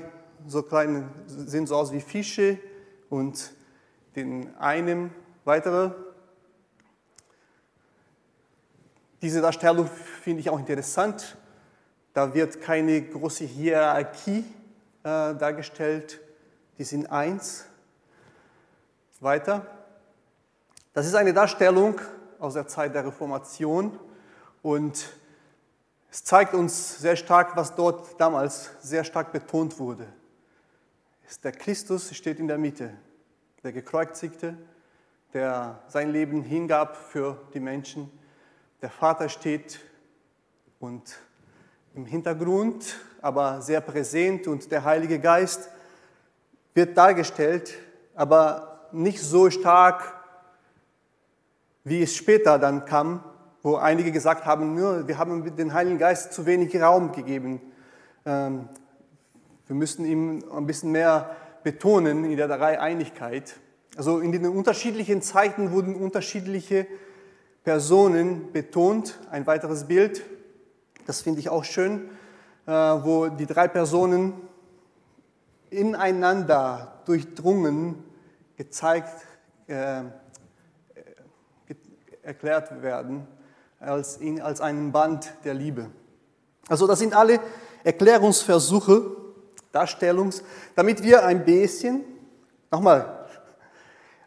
so 0.48 0.62
kleine 0.62 1.10
sehen 1.26 1.66
so 1.68 1.76
aus 1.76 1.92
wie 1.92 2.02
Fische 2.02 2.60
und 3.10 3.52
den 4.16 4.56
einen 4.58 5.12
weitere. 5.46 5.92
Diese 9.22 9.42
Darstellung 9.42 9.90
finde 10.22 10.42
ich 10.42 10.50
auch 10.50 10.60
interessant. 10.60 11.38
Da 12.14 12.34
wird 12.34 12.62
keine 12.62 13.02
große 13.02 13.46
Hierarchie 13.46 14.40
äh, 15.04 15.34
dargestellt. 15.36 16.20
Die 16.78 16.84
sind 16.84 17.08
eins. 17.08 17.66
Weiter. 19.24 19.66
Das 20.94 21.06
ist 21.06 21.16
eine 21.16 21.34
Darstellung 21.34 22.00
aus 22.40 22.56
der 22.56 22.68
Zeit 22.68 22.94
der 22.94 23.06
Reformation 23.06 23.98
und 24.62 25.10
es 26.12 26.24
zeigt 26.24 26.54
uns 26.54 27.00
sehr 27.00 27.16
stark, 27.16 27.56
was 27.56 27.74
dort 27.74 28.20
damals 28.20 28.72
sehr 28.82 29.04
stark 29.04 29.32
betont 29.32 29.80
wurde. 29.80 30.06
Der 31.44 31.54
Christus 31.54 32.14
steht 32.16 32.40
in 32.40 32.48
der 32.48 32.58
Mitte 32.58 32.94
der 33.64 33.72
Gekreuzigte, 33.72 34.58
der 35.34 35.82
sein 35.88 36.12
Leben 36.12 36.44
hingab 36.44 36.96
für 36.96 37.42
die 37.54 37.60
Menschen. 37.60 38.12
Der 38.82 38.90
Vater 38.90 39.30
steht 39.30 39.80
und 40.80 41.18
im 41.96 42.06
Hintergrund, 42.06 43.00
aber 43.22 43.62
sehr 43.62 43.80
präsent 43.80 44.48
und 44.48 44.70
der 44.70 44.84
Heilige 44.84 45.20
Geist 45.20 45.70
wird 46.74 46.98
dargestellt, 46.98 47.74
aber 48.16 48.73
nicht 48.94 49.22
so 49.22 49.50
stark, 49.50 50.16
wie 51.84 52.02
es 52.02 52.16
später 52.16 52.60
dann 52.60 52.86
kam, 52.86 53.24
wo 53.62 53.76
einige 53.76 54.12
gesagt 54.12 54.46
haben, 54.46 54.76
nur 54.76 55.08
wir 55.08 55.18
haben 55.18 55.56
den 55.56 55.74
Heiligen 55.74 55.98
Geist 55.98 56.34
zu 56.34 56.46
wenig 56.46 56.80
Raum 56.82 57.12
gegeben. 57.12 57.62
Ähm, 58.26 58.70
wir 59.68 59.76
müssen 59.76 60.06
ihm 60.06 60.44
ein 60.52 60.66
bisschen 60.66 60.92
mehr 60.92 61.36
betonen 61.64 62.26
in 62.26 62.38
der 62.38 62.48
Dreieinigkeit. 62.48 63.56
Also 63.96 64.20
in 64.20 64.32
den 64.32 64.46
unterschiedlichen 64.48 65.22
Zeiten 65.22 65.72
wurden 65.72 65.96
unterschiedliche 65.96 66.88
Personen 67.64 68.52
betont. 68.52 69.20
Ein 69.32 69.48
weiteres 69.48 69.86
Bild, 69.88 70.24
das 71.06 71.22
finde 71.22 71.40
ich 71.40 71.50
auch 71.50 71.64
schön, 71.64 72.10
äh, 72.66 72.72
wo 72.72 73.28
die 73.30 73.46
drei 73.46 73.68
Personen 73.68 74.34
ineinander 75.70 77.02
durchdrungen 77.06 78.04
gezeigt, 78.64 79.26
äh, 79.68 80.04
erklärt 82.24 82.82
werden. 82.82 83.28
als, 83.80 84.16
in, 84.18 84.42
als 84.42 84.62
einen 84.62 84.94
Band 84.94 85.34
der 85.44 85.54
Liebe. 85.54 85.90
Also 86.70 86.88
das 86.88 87.00
sind 87.00 87.14
alle 87.14 87.42
Erklärungsversuche, 87.84 89.18
Darstellungs, 89.74 90.42
damit 90.76 91.04
wir 91.04 91.26
ein 91.26 91.44
bisschen, 91.44 92.06
nochmal, 92.72 93.28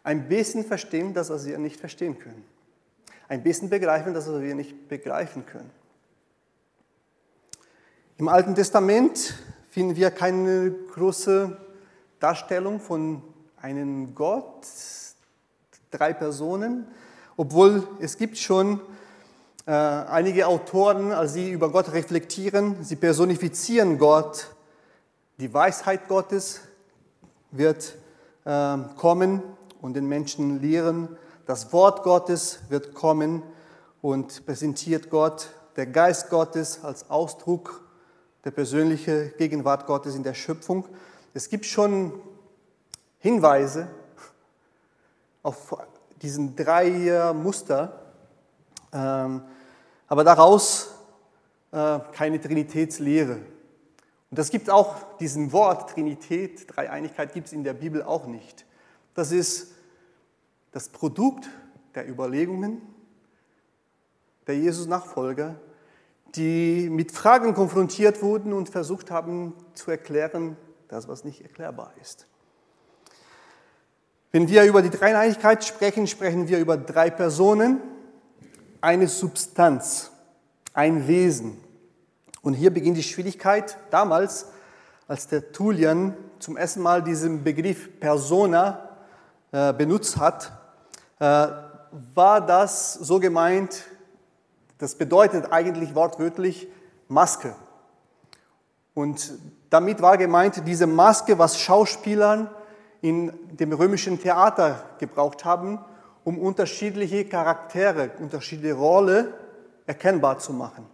ein 0.03 0.27
bisschen 0.27 0.63
verstehen, 0.63 1.15
das, 1.15 1.31
was 1.31 1.47
wir 1.47 1.57
nicht 1.57 1.79
verstehen 1.79 2.19
können. 2.19 2.45
Ein 3.27 3.41
bisschen 3.41 3.69
begreifen, 3.69 4.13
das, 4.13 4.31
was 4.31 4.39
wir 4.41 4.53
nicht 4.53 4.87
begreifen 4.87 5.45
können. 5.47 5.71
Im 8.17 8.27
Alten 8.27 8.53
Testament 8.53 9.33
finden 9.71 9.95
wir 9.95 10.11
keine 10.11 10.71
große 10.93 11.57
Darstellung 12.19 12.79
von 12.79 13.23
einem 13.61 14.13
Gott, 14.13 14.67
drei 15.91 16.13
Personen, 16.13 16.87
obwohl 17.35 17.87
es 17.99 18.17
gibt 18.17 18.37
schon 18.37 18.79
äh, 19.65 19.71
einige 19.71 20.47
Autoren, 20.47 21.11
als 21.11 21.33
sie 21.33 21.51
über 21.51 21.71
Gott 21.71 21.91
reflektieren, 21.91 22.83
sie 22.83 22.95
personifizieren 22.95 23.97
Gott. 23.97 24.47
Die 25.39 25.53
Weisheit 25.53 26.07
Gottes 26.07 26.61
wird 27.51 27.95
äh, 28.45 28.77
kommen 28.95 29.41
und 29.81 29.95
den 29.95 30.07
Menschen 30.07 30.61
lehren. 30.61 31.17
Das 31.45 31.73
Wort 31.73 32.03
Gottes 32.03 32.59
wird 32.69 32.93
kommen 32.93 33.43
und 34.01 34.45
präsentiert 34.45 35.09
Gott. 35.09 35.49
Der 35.75 35.85
Geist 35.85 36.29
Gottes 36.29 36.83
als 36.83 37.09
Ausdruck 37.09 37.83
der 38.45 38.51
persönlichen 38.51 39.33
Gegenwart 39.37 39.85
Gottes 39.85 40.15
in 40.15 40.23
der 40.23 40.33
Schöpfung. 40.33 40.85
Es 41.33 41.49
gibt 41.49 41.65
schon 41.65 42.13
Hinweise 43.19 43.87
auf 45.43 45.75
diesen 46.21 46.55
drei 46.55 47.33
Muster, 47.33 48.01
ähm, 48.91 49.41
aber 50.07 50.23
daraus 50.23 50.95
äh, 51.71 51.99
keine 52.13 52.39
Trinitätslehre. 52.39 53.35
Und 54.29 54.39
das 54.39 54.49
gibt 54.49 54.69
auch 54.69 55.17
diesen 55.17 55.51
Wort 55.51 55.91
Trinität, 55.91 56.75
Dreieinigkeit 56.75 57.33
gibt 57.33 57.47
es 57.47 57.53
in 57.53 57.63
der 57.63 57.73
Bibel 57.73 58.03
auch 58.03 58.27
nicht. 58.27 58.65
Das 59.13 59.31
ist 59.31 59.73
das 60.71 60.89
Produkt 60.89 61.49
der 61.95 62.07
Überlegungen 62.07 62.81
der 64.47 64.57
Jesus-Nachfolger, 64.57 65.55
die 66.35 66.89
mit 66.89 67.11
Fragen 67.11 67.53
konfrontiert 67.53 68.21
wurden 68.21 68.53
und 68.53 68.69
versucht 68.69 69.11
haben 69.11 69.53
zu 69.73 69.91
erklären, 69.91 70.55
das, 70.87 71.07
was 71.07 71.23
nicht 71.23 71.41
erklärbar 71.41 71.93
ist. 72.01 72.27
Wenn 74.31 74.49
wir 74.49 74.63
über 74.65 74.81
die 74.81 74.89
Dreieinigkeit 74.89 75.63
sprechen, 75.63 76.05
sprechen 76.05 76.49
wir 76.49 76.59
über 76.59 76.75
drei 76.75 77.09
Personen, 77.09 77.81
eine 78.81 79.07
Substanz, 79.07 80.11
ein 80.73 81.07
Wesen. 81.07 81.57
Und 82.41 82.53
hier 82.53 82.73
beginnt 82.73 82.97
die 82.97 83.03
Schwierigkeit. 83.03 83.77
Damals, 83.89 84.47
als 85.07 85.27
der 85.27 85.51
Tullian 85.53 86.15
zum 86.39 86.57
ersten 86.57 86.81
Mal 86.81 87.01
diesen 87.03 87.43
Begriff 87.43 87.99
Persona 87.99 88.89
äh, 89.53 89.71
benutzt 89.73 90.17
hat, 90.17 90.51
äh, 91.19 91.47
war 92.13 92.45
das 92.45 92.95
so 92.95 93.19
gemeint, 93.19 93.85
das 94.77 94.95
bedeutet 94.95 95.51
eigentlich 95.51 95.95
wortwörtlich 95.95 96.67
Maske. 97.07 97.55
Und 98.93 99.33
damit 99.69 100.01
war 100.01 100.17
gemeint 100.17 100.67
diese 100.67 100.85
Maske, 100.85 101.39
was 101.39 101.59
Schauspielern 101.59 102.49
in 103.01 103.31
dem 103.57 103.73
römischen 103.73 104.19
Theater 104.21 104.83
gebraucht 104.99 105.45
haben, 105.45 105.79
um 106.23 106.37
unterschiedliche 106.37 107.25
Charaktere, 107.25 108.11
unterschiedliche 108.19 108.73
Rollen 108.73 109.27
erkennbar 109.85 110.39
zu 110.39 110.53
machen. 110.53 110.85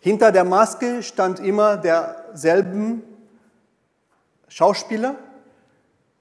Hinter 0.00 0.32
der 0.32 0.44
Maske 0.44 1.02
stand 1.02 1.40
immer 1.40 1.76
derselben 1.76 3.02
Schauspieler, 4.48 5.16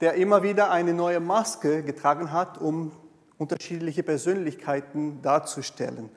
der 0.02 0.16
immer 0.16 0.44
wieder 0.44 0.72
eine 0.72 0.94
neue 0.94 1.20
Maske 1.20 1.84
getragen 1.84 2.32
hat, 2.32 2.60
um 2.60 2.92
unterschiedliche 3.38 4.04
Persönlichkeiten 4.04 5.22
darzustellen. 5.22 6.10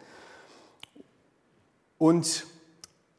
Und 1.99 2.47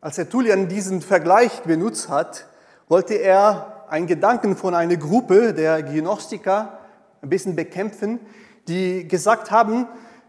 als 0.02 0.17
Herr 0.17 0.30
Tullian 0.30 0.67
diesen 0.67 1.02
Vergleich 1.02 1.62
benutzt 1.63 2.10
hat, 2.10 2.47
wollte 2.88 3.15
er 3.15 3.78
einen 3.89 4.08
Gedanken 4.08 4.56
von 4.56 4.75
einer 4.75 4.97
Gruppe 4.97 5.54
der 5.54 5.84
Gnostiker 5.84 6.80
ein 7.21 7.30
bisschen 7.30 7.56
bekämpfen, 7.56 8.19
die 8.67 9.08
gesagt 9.08 9.52
haben, 9.52 9.88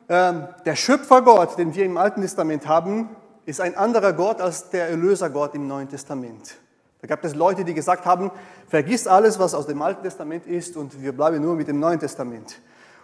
ähm, 0.08 0.48
der 0.64 0.76
Schöpfergott, 0.76 1.58
den 1.58 1.74
wir 1.74 1.84
im 1.84 1.96
Alten 1.96 2.22
Testament 2.22 2.66
haben, 2.66 3.10
ist 3.46 3.60
ein 3.60 3.76
anderer 3.76 4.12
Gott 4.12 4.40
als 4.40 4.70
der 4.70 4.88
Erlösergott 4.88 5.54
im 5.54 5.66
Neuen 5.66 5.88
Testament. 5.88 6.56
Da 7.00 7.06
gab 7.06 7.24
es 7.24 7.34
Leute, 7.34 7.64
die 7.64 7.74
gesagt 7.74 8.04
haben, 8.04 8.30
vergiss 8.68 9.06
alles, 9.06 9.38
was 9.38 9.54
aus 9.54 9.66
dem 9.66 9.80
Alten 9.80 10.02
Testament 10.02 10.46
ist 10.46 10.76
und 10.76 11.00
wir 11.00 11.12
bleiben 11.12 11.40
nur 11.40 11.54
mit 11.54 11.68
dem 11.68 11.80
Neuen 11.80 11.98
Testament. 11.98 12.60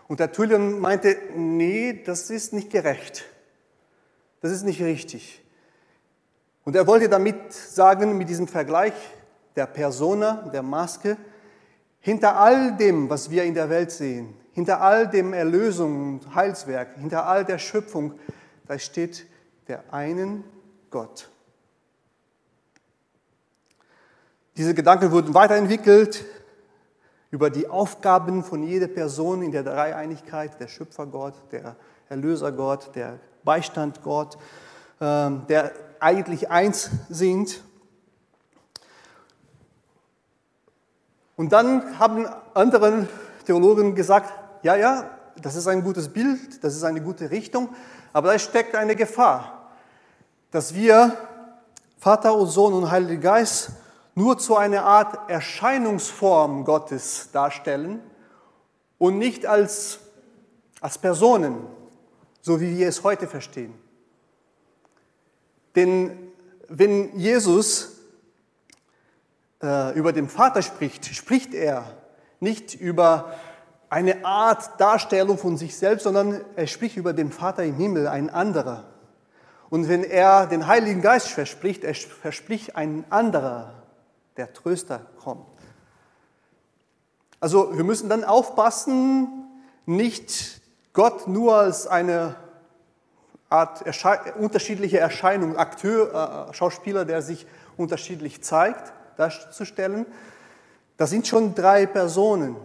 Und 0.09 0.21
der 0.21 0.33
Tullian 0.33 0.79
meinte, 0.79 1.17
nee, 1.35 2.03
das 2.05 2.31
ist 2.31 2.53
nicht 2.53 2.71
gerecht. 2.71 3.25
Das 4.41 4.53
ist 4.53 4.65
nicht 4.65 4.83
richtig. 4.83 5.43
Und 6.65 6.77
er 6.77 6.87
wollte 6.87 7.09
damit 7.09 7.53
sagen, 7.53 8.19
mit 8.19 8.29
diesem 8.29 8.49
Vergleich, 8.49 8.93
der 9.57 9.67
Persona, 9.67 10.49
der 10.53 10.63
Maske, 10.63 11.17
hinter 12.01 12.37
all 12.37 12.77
dem, 12.77 13.11
was 13.11 13.31
wir 13.31 13.43
in 13.45 13.55
der 13.55 13.69
Welt 13.69 13.91
sehen, 13.91 14.35
hinter 14.53 14.81
all 14.81 15.09
dem 15.09 15.33
Erlösung 15.33 16.21
und 16.21 16.35
Heilswerk, 16.35 16.97
hinter 16.99 17.27
all 17.27 17.45
der 17.45 17.59
Schöpfung, 17.59 18.15
da 18.69 18.79
steht 18.79 19.27
der 19.69 19.93
einen 19.93 20.45
Gott. 20.91 21.29
Diese 24.57 24.73
Gedanken 24.73 25.11
wurden 25.11 25.35
weiterentwickelt 25.35 26.25
über 27.31 27.51
die 27.51 27.69
Aufgaben 27.69 28.43
von 28.43 28.63
jeder 28.63 28.87
Person 28.87 29.43
in 29.43 29.53
der 29.53 29.63
Dreieinigkeit, 29.63 30.59
der 30.61 30.69
Schöpfergott, 30.69 31.35
der 31.53 31.77
Erlösergott, 32.09 32.95
der 32.95 33.19
Beistandgott, 33.45 34.39
ähm, 35.01 35.43
der 35.49 35.73
eigentlich 36.01 36.51
eins 36.51 36.91
sind. 37.11 37.63
Und 41.37 41.53
dann 41.53 41.99
haben 41.99 42.27
andere 42.55 43.07
Theologen 43.45 43.95
gesagt, 43.95 44.33
ja, 44.63 44.75
ja, 44.75 45.11
das 45.41 45.55
ist 45.55 45.69
ein 45.69 45.85
gutes 45.85 46.09
Bild, 46.09 46.65
das 46.65 46.75
ist 46.75 46.83
eine 46.83 47.03
gute 47.03 47.31
Richtung, 47.31 47.69
aber 48.13 48.33
da 48.33 48.39
steckt 48.39 48.75
eine 48.75 48.97
Gefahr, 48.97 49.71
dass 50.51 50.75
wir 50.75 51.17
Vater 51.99 52.35
und 52.35 52.49
Sohn 52.49 52.73
und 52.73 52.91
Heiliger 52.91 53.21
Geist 53.21 53.71
nur 54.15 54.39
zu 54.39 54.57
einer 54.57 54.85
Art 54.85 55.29
Erscheinungsform 55.31 56.65
Gottes 56.65 57.29
darstellen 57.33 58.01
und 58.97 59.19
nicht 59.19 59.45
als, 59.45 59.99
als 60.81 60.97
Personen, 60.97 61.59
so 62.41 62.61
wie 62.61 62.79
wir 62.79 62.89
es 62.89 63.05
heute 63.05 63.27
verstehen. 63.27 63.75
Denn 65.75 66.33
wenn 66.69 67.17
Jesus 67.19 67.96
äh, 69.63 69.97
über 69.99 70.13
den 70.13 70.29
Vater 70.29 70.63
spricht, 70.63 71.07
spricht 71.07 71.55
er 71.55 71.85
nicht 72.41 72.75
über 72.75 73.35
eine 73.89 74.25
Art 74.25 74.81
Darstellung 74.81 75.39
von 75.39 75.57
sich 75.57 75.77
selbst, 75.77 76.05
sondern 76.05 76.41
er 76.57 76.67
spricht 76.67 76.97
über 76.97 77.13
den 77.13 77.31
Vater 77.31 77.65
im 77.65 77.77
Himmel, 77.77 78.09
ein 78.09 78.31
anderer. 78.31 78.85
Und 79.71 79.89
wenn 79.89 80.05
er 80.05 80.47
den 80.47 80.67
Heiligen 80.67 81.03
Geist 81.03 81.29
verspricht, 81.29 81.85
er 81.85 81.95
verspricht 81.95 82.77
ein 82.77 83.05
anderer, 83.11 83.75
der 84.37 84.53
Tröster 84.53 85.07
kommt. 85.23 85.47
Also 87.41 87.77
wir 87.77 87.85
müssen 87.85 88.09
dann 88.09 88.25
aufpassen, 88.25 89.29
nicht 89.85 90.61
Gott 90.93 91.29
nur 91.29 91.57
als 91.57 91.87
eine 91.87 92.37
Art 93.49 93.85
unterschiedliche 94.39 94.99
Erscheinung, 94.99 95.57
Akteur, 95.57 96.49
äh, 96.51 96.55
Schauspieler, 96.55 97.05
der 97.05 97.23
sich 97.23 97.47
unterschiedlich 97.77 98.43
zeigt, 98.43 98.93
darzustellen. 99.17 100.07
Das 100.97 101.11
sind 101.11 101.27
schon 101.27 101.55
drei 101.55 101.87
Personen, 101.87 102.57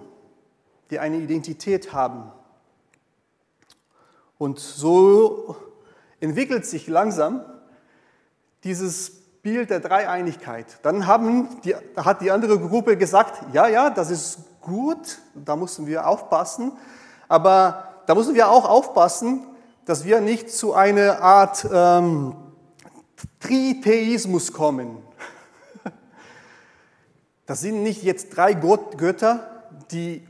die 0.90 1.00
eine 1.00 1.18
Identität 1.18 1.94
haben. 1.94 2.32
Und 4.38 4.60
so 4.60 5.56
entwickelt 6.20 6.66
sich 6.66 6.88
langsam 6.88 7.42
dieses 8.64 9.12
Bild 9.42 9.70
der 9.70 9.80
Dreieinigkeit. 9.80 10.80
Dann 10.84 11.06
die, 11.64 11.76
hat 11.96 12.22
die 12.22 12.32
andere 12.32 12.60
Gruppe 12.60 12.98
gesagt, 12.98 13.54
ja, 13.54 13.68
ja, 13.68 13.90
das 13.90 14.12
ist 14.12 14.40
gut, 14.62 15.20
da 15.34 15.56
müssen 15.56 15.88
wir 15.88 16.08
aufpassen, 16.08 16.72
aber 17.28 17.88
da 18.06 18.16
müssen 18.16 18.36
wir 18.36 18.50
auch 18.50 18.70
aufpassen, 18.70 19.46
dass 19.86 20.06
wir 20.06 20.22
nicht 20.22 20.52
zu 20.52 20.74
einer 20.74 21.22
Art 21.22 21.68
ähm, 21.72 22.36
Tritheismus 23.40 24.54
kommen. 24.54 24.98
Das 27.52 27.60
sind 27.60 27.84
nicht 27.84 28.02
jetzt 28.04 28.38
drei 28.38 28.54
Götter, 28.54 29.66
die 29.92 30.26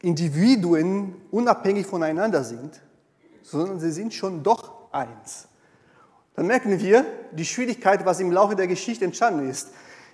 Individuen 0.00 1.16
unabhängig 1.32 1.88
voneinander 1.88 2.44
sind, 2.44 2.80
sondern 3.42 3.80
sie 3.80 3.90
sind 3.90 4.14
schon 4.14 4.44
doch 4.44 4.92
eins. 4.92 5.48
Dann 6.36 6.46
merken 6.46 6.78
wir 6.78 7.04
die 7.32 7.44
Schwierigkeit, 7.44 8.06
was 8.06 8.20
im 8.20 8.30
Laufe 8.30 8.54
der 8.54 8.68
Geschichte 8.68 9.04
entstanden 9.04 9.50
ist. 9.50 9.70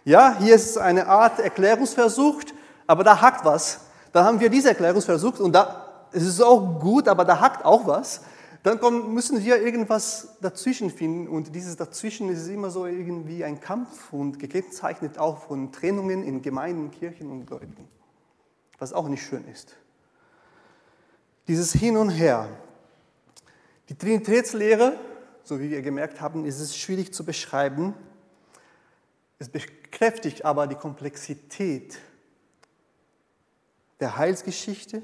Ja, 0.06 0.38
hier 0.38 0.54
ist 0.54 0.78
eine 0.78 1.06
Art 1.06 1.38
Erklärungsversuch, 1.38 2.40
aber 2.86 3.04
da 3.04 3.20
hackt 3.20 3.44
was. 3.44 3.80
Dann 4.14 4.24
haben 4.24 4.40
wir 4.40 4.48
diese 4.48 4.70
Erklärungsversuch 4.70 5.38
und 5.38 5.52
da 5.52 6.06
es 6.12 6.22
ist 6.22 6.40
auch 6.40 6.80
gut, 6.80 7.08
aber 7.08 7.26
da 7.26 7.40
hackt 7.40 7.62
auch 7.62 7.86
was. 7.86 8.22
Dann 8.62 8.78
kommen, 8.78 9.12
müssen 9.12 9.42
wir 9.44 9.60
irgendwas 9.60 10.36
dazwischen 10.40 10.90
finden 10.90 11.26
und 11.26 11.54
dieses 11.54 11.76
Dazwischen 11.76 12.28
ist 12.28 12.46
immer 12.46 12.70
so 12.70 12.86
irgendwie 12.86 13.42
ein 13.42 13.60
Kampf 13.60 14.12
und 14.12 14.38
gekennzeichnet 14.38 15.18
auch 15.18 15.38
von 15.38 15.72
Trennungen 15.72 16.22
in 16.22 16.42
Gemeinden, 16.42 16.92
Kirchen 16.92 17.30
und 17.30 17.50
Leuten, 17.50 17.88
was 18.78 18.92
auch 18.92 19.08
nicht 19.08 19.22
schön 19.24 19.44
ist. 19.48 19.76
Dieses 21.48 21.72
Hin 21.72 21.96
und 21.96 22.10
Her. 22.10 22.48
Die 23.88 23.96
Trinitätslehre, 23.96 24.96
so 25.42 25.58
wie 25.58 25.70
wir 25.70 25.82
gemerkt 25.82 26.20
haben, 26.20 26.44
ist 26.44 26.60
es 26.60 26.76
schwierig 26.76 27.12
zu 27.12 27.24
beschreiben. 27.24 27.94
Es 29.40 29.48
bekräftigt 29.48 30.44
aber 30.44 30.68
die 30.68 30.76
Komplexität 30.76 31.98
der 33.98 34.16
Heilsgeschichte, 34.16 35.02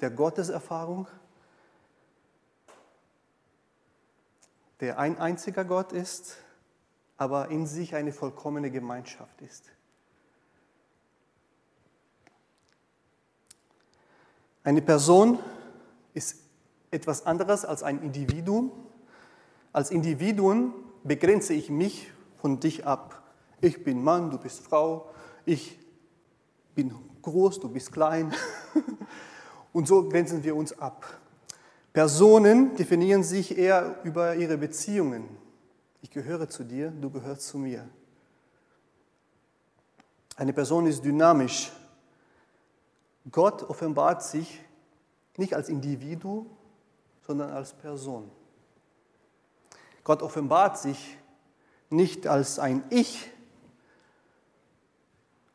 der 0.00 0.10
Gotteserfahrung, 0.10 1.06
der 4.80 4.98
ein 4.98 5.18
einziger 5.18 5.64
Gott 5.64 5.92
ist, 5.92 6.38
aber 7.16 7.48
in 7.48 7.66
sich 7.66 7.94
eine 7.94 8.12
vollkommene 8.12 8.70
Gemeinschaft 8.70 9.40
ist. 9.42 9.70
Eine 14.64 14.82
Person 14.82 15.38
ist 16.14 16.36
etwas 16.90 17.26
anderes 17.26 17.64
als 17.64 17.82
ein 17.82 18.02
Individuum. 18.02 18.72
Als 19.72 19.90
Individuum 19.90 20.74
begrenze 21.04 21.54
ich 21.54 21.70
mich 21.70 22.10
von 22.40 22.60
dich 22.60 22.86
ab. 22.86 23.22
Ich 23.60 23.84
bin 23.84 24.02
Mann, 24.02 24.30
du 24.30 24.38
bist 24.38 24.60
Frau, 24.60 25.10
ich 25.44 25.78
bin 26.74 26.94
groß, 27.22 27.60
du 27.60 27.68
bist 27.68 27.92
klein. 27.92 28.32
Und 29.72 29.86
so 29.86 30.08
grenzen 30.08 30.42
wir 30.42 30.56
uns 30.56 30.78
ab. 30.78 31.06
Personen 31.92 32.76
definieren 32.76 33.24
sich 33.24 33.58
eher 33.58 34.00
über 34.04 34.36
ihre 34.36 34.56
Beziehungen. 34.56 35.28
Ich 36.02 36.10
gehöre 36.10 36.48
zu 36.48 36.64
dir, 36.64 36.90
du 36.90 37.10
gehörst 37.10 37.42
zu 37.42 37.58
mir. 37.58 37.88
Eine 40.36 40.52
Person 40.52 40.86
ist 40.86 41.04
dynamisch. 41.04 41.72
Gott 43.30 43.62
offenbart 43.64 44.22
sich 44.22 44.64
nicht 45.36 45.54
als 45.54 45.68
Individuum, 45.68 46.46
sondern 47.26 47.50
als 47.50 47.74
Person. 47.74 48.30
Gott 50.04 50.22
offenbart 50.22 50.78
sich 50.78 51.18
nicht 51.90 52.26
als 52.26 52.58
ein 52.58 52.84
Ich, 52.90 53.30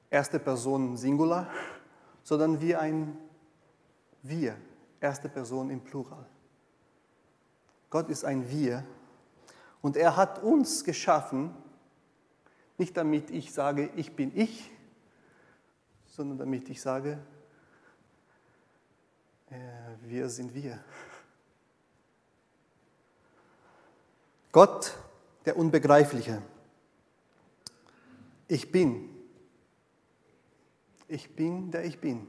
erste 0.10 0.40
Person 0.40 0.98
Singular, 0.98 1.50
sondern 2.24 2.62
wie 2.62 2.76
ein 2.76 3.18
Wir, 4.22 4.56
erste 5.00 5.30
Person 5.30 5.70
im 5.70 5.82
Plural. 5.82 6.26
Gott 7.90 8.10
ist 8.10 8.26
ein 8.26 8.50
Wir 8.50 8.84
und 9.82 9.98
er 9.98 10.18
hat 10.18 10.42
uns 10.44 10.84
geschaffen, 10.84 11.56
nicht 12.78 12.98
damit 12.98 13.30
ich 13.32 13.54
sage, 13.54 13.90
ich 13.96 14.16
bin 14.16 14.36
ich, 14.36 14.70
sondern 16.08 16.38
damit 16.38 16.70
ich 16.70 16.82
sage, 16.82 17.20
äh, 19.50 19.56
wir 20.02 20.30
sind 20.30 20.54
wir. 20.54 20.84
Gott, 24.52 24.98
der 25.46 25.58
Unbegreifliche. 25.58 26.42
Ich 28.48 28.72
bin. 28.72 29.10
Ich 31.08 31.36
bin, 31.36 31.72
der 31.72 31.86
ich 31.86 32.00
bin. 32.00 32.28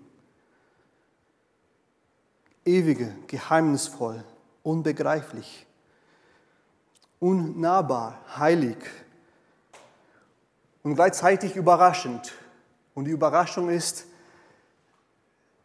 Ewige, 2.67 3.15
geheimnisvoll, 3.29 4.25
unbegreiflich, 4.63 5.67
unnahbar, 7.21 8.21
heilig 8.37 8.77
und 10.83 10.97
gleichzeitig 10.97 11.57
überraschend. 11.57 12.33
Und 12.95 13.05
die 13.05 13.13
Überraschung 13.13 13.71
ist, 13.71 14.07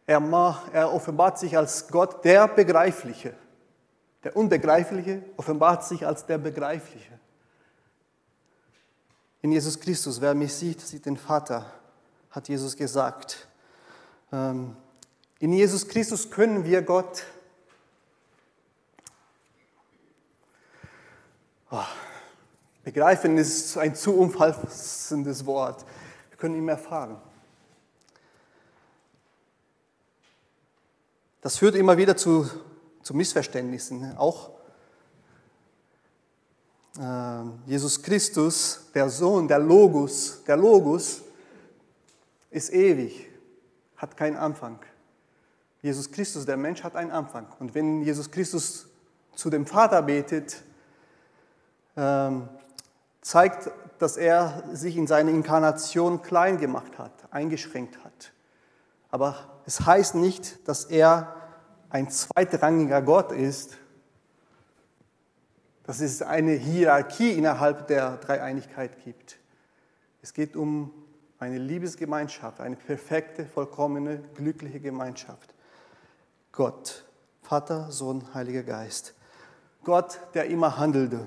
er, 0.06 0.20
macht, 0.20 0.72
er 0.72 0.92
offenbart 0.92 1.38
sich 1.38 1.56
als 1.56 1.88
Gott 1.88 2.24
der 2.24 2.48
Begreifliche. 2.48 3.34
Der 4.24 4.36
Unbegreifliche 4.36 5.22
offenbart 5.36 5.84
sich 5.84 6.06
als 6.06 6.26
der 6.26 6.38
Begreifliche. 6.38 7.18
In 9.40 9.50
Jesus 9.50 9.80
Christus, 9.80 10.20
wer 10.20 10.34
mich 10.34 10.54
sieht, 10.54 10.80
sieht 10.80 11.06
den 11.06 11.16
Vater, 11.16 11.66
hat 12.30 12.48
Jesus 12.48 12.76
gesagt. 12.76 13.48
Ähm, 14.30 14.76
in 15.42 15.52
Jesus 15.52 15.88
Christus 15.88 16.30
können 16.30 16.64
wir 16.64 16.82
Gott 16.82 17.24
oh, 21.68 21.82
begreifen, 22.84 23.36
ist 23.36 23.76
ein 23.76 23.96
zu 23.96 24.16
umfassendes 24.16 25.44
Wort. 25.44 25.84
Wir 26.30 26.38
können 26.38 26.54
ihn 26.54 26.68
erfahren. 26.68 27.20
Das 31.40 31.58
führt 31.58 31.74
immer 31.74 31.96
wieder 31.96 32.16
zu, 32.16 32.48
zu 33.02 33.12
Missverständnissen. 33.12 34.16
Auch 34.16 34.50
äh, 37.00 37.42
Jesus 37.66 38.00
Christus, 38.00 38.92
der 38.94 39.10
Sohn, 39.10 39.48
der 39.48 39.58
Logos, 39.58 40.44
der 40.46 40.56
Logos 40.56 41.22
ist 42.52 42.72
ewig, 42.72 43.28
hat 43.96 44.16
keinen 44.16 44.36
Anfang. 44.36 44.78
Jesus 45.82 46.10
Christus, 46.12 46.46
der 46.46 46.56
Mensch, 46.56 46.84
hat 46.84 46.94
einen 46.94 47.10
Anfang. 47.10 47.46
Und 47.58 47.74
wenn 47.74 48.02
Jesus 48.02 48.30
Christus 48.30 48.88
zu 49.34 49.50
dem 49.50 49.66
Vater 49.66 50.02
betet, 50.02 50.62
ähm, 51.96 52.48
zeigt, 53.20 53.70
dass 53.98 54.16
er 54.16 54.62
sich 54.72 54.96
in 54.96 55.06
seiner 55.06 55.30
Inkarnation 55.30 56.22
klein 56.22 56.58
gemacht 56.58 56.98
hat, 56.98 57.12
eingeschränkt 57.30 58.02
hat. 58.04 58.32
Aber 59.10 59.60
es 59.66 59.84
heißt 59.84 60.14
nicht, 60.14 60.66
dass 60.68 60.84
er 60.84 61.34
ein 61.90 62.10
zweitrangiger 62.10 63.02
Gott 63.02 63.32
ist. 63.32 63.76
Dass 65.84 66.00
es 66.00 66.22
eine 66.22 66.52
Hierarchie 66.52 67.32
innerhalb 67.32 67.88
der 67.88 68.16
Dreieinigkeit 68.18 69.04
gibt. 69.04 69.38
Es 70.22 70.32
geht 70.32 70.56
um 70.56 70.92
eine 71.38 71.58
Liebesgemeinschaft, 71.58 72.60
eine 72.60 72.76
perfekte, 72.76 73.44
vollkommene, 73.44 74.22
glückliche 74.34 74.78
Gemeinschaft. 74.78 75.51
Gott, 76.52 77.04
Vater, 77.42 77.90
Sohn, 77.90 78.34
Heiliger 78.34 78.62
Geist. 78.62 79.14
Gott, 79.84 80.20
der 80.34 80.46
immer 80.46 80.76
handelte. 80.76 81.26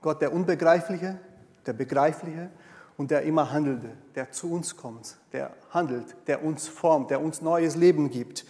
Gott, 0.00 0.22
der 0.22 0.32
Unbegreifliche, 0.32 1.18
der 1.66 1.74
Begreifliche 1.74 2.50
und 2.96 3.10
der 3.10 3.22
immer 3.22 3.52
handelte, 3.52 3.90
der 4.14 4.32
zu 4.32 4.50
uns 4.50 4.76
kommt, 4.76 5.16
der 5.32 5.52
handelt, 5.70 6.16
der 6.26 6.42
uns 6.42 6.66
formt, 6.66 7.10
der 7.10 7.20
uns 7.20 7.42
neues 7.42 7.76
Leben 7.76 8.10
gibt. 8.10 8.46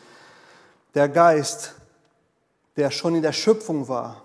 Der 0.94 1.08
Geist, 1.08 1.74
der 2.76 2.90
schon 2.90 3.16
in 3.16 3.22
der 3.22 3.32
Schöpfung 3.32 3.88
war. 3.88 4.22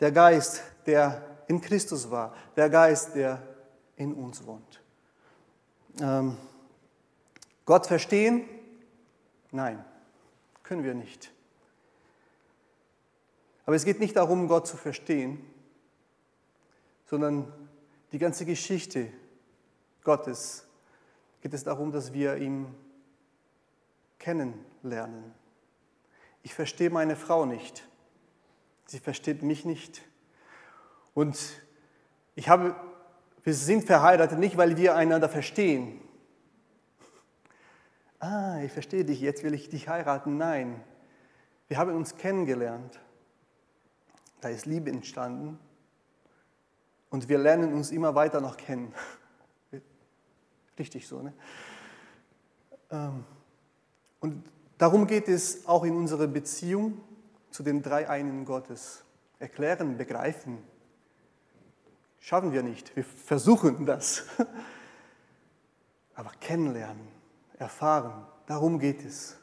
Der 0.00 0.12
Geist, 0.12 0.62
der 0.86 1.22
in 1.48 1.60
Christus 1.60 2.10
war. 2.10 2.34
Der 2.56 2.70
Geist, 2.70 3.14
der 3.14 3.42
in 3.96 4.14
uns 4.14 4.46
wohnt. 4.46 4.80
Ähm, 6.00 6.36
Gott 7.66 7.86
verstehen? 7.86 8.44
Nein, 9.52 9.84
können 10.62 10.82
wir 10.82 10.94
nicht. 10.94 11.30
Aber 13.64 13.76
es 13.76 13.84
geht 13.84 14.00
nicht 14.00 14.16
darum, 14.16 14.48
Gott 14.48 14.66
zu 14.66 14.76
verstehen, 14.76 15.38
sondern 17.06 17.52
die 18.10 18.18
ganze 18.18 18.44
Geschichte 18.44 19.12
Gottes 20.02 20.66
geht 21.40 21.54
es 21.54 21.64
darum, 21.64 21.92
dass 21.92 22.12
wir 22.12 22.36
ihn 22.36 22.74
kennenlernen. 24.18 25.32
Ich 26.42 26.54
verstehe 26.54 26.90
meine 26.90 27.16
Frau 27.16 27.46
nicht. 27.46 27.86
Sie 28.86 28.98
versteht 28.98 29.42
mich 29.42 29.64
nicht. 29.64 30.02
Und 31.14 31.62
ich 32.34 32.48
habe, 32.48 32.76
wir 33.44 33.54
sind 33.54 33.84
verheiratet 33.84 34.38
nicht, 34.38 34.56
weil 34.56 34.76
wir 34.76 34.96
einander 34.96 35.28
verstehen. 35.28 36.01
Ah, 38.22 38.60
ich 38.62 38.70
verstehe 38.70 39.04
dich, 39.04 39.20
jetzt 39.20 39.42
will 39.42 39.52
ich 39.52 39.68
dich 39.68 39.88
heiraten. 39.88 40.36
Nein, 40.36 40.80
wir 41.66 41.76
haben 41.76 41.92
uns 41.92 42.14
kennengelernt. 42.14 43.00
Da 44.40 44.48
ist 44.48 44.64
Liebe 44.64 44.90
entstanden. 44.90 45.58
Und 47.10 47.28
wir 47.28 47.38
lernen 47.38 47.72
uns 47.72 47.90
immer 47.90 48.14
weiter 48.14 48.40
noch 48.40 48.56
kennen. 48.56 48.94
Richtig 50.78 51.08
so. 51.08 51.20
Ne? 51.20 51.32
Ähm, 52.92 53.24
und 54.20 54.44
darum 54.78 55.08
geht 55.08 55.26
es 55.26 55.66
auch 55.66 55.82
in 55.82 55.96
unserer 55.96 56.28
Beziehung, 56.28 57.00
zu 57.50 57.64
den 57.64 57.82
drei 57.82 58.08
einen 58.08 58.44
Gottes. 58.44 59.02
Erklären, 59.40 59.96
begreifen. 59.96 60.58
Schaffen 62.20 62.52
wir 62.52 62.62
nicht. 62.62 62.94
Wir 62.94 63.02
versuchen 63.02 63.84
das. 63.84 64.26
Aber 66.14 66.30
kennenlernen, 66.38 67.08
erfahren, 67.62 68.12
darum 68.46 68.78
geht 68.78 69.04
es. 69.04 69.36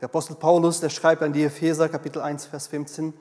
Der 0.00 0.06
Apostel 0.06 0.36
Paulus, 0.36 0.80
der 0.80 0.88
schreibt 0.88 1.22
an 1.22 1.32
die 1.32 1.44
Epheser, 1.44 1.88
Kapitel 1.88 2.22
1, 2.22 2.46
Vers 2.46 2.68
15, 2.68 3.12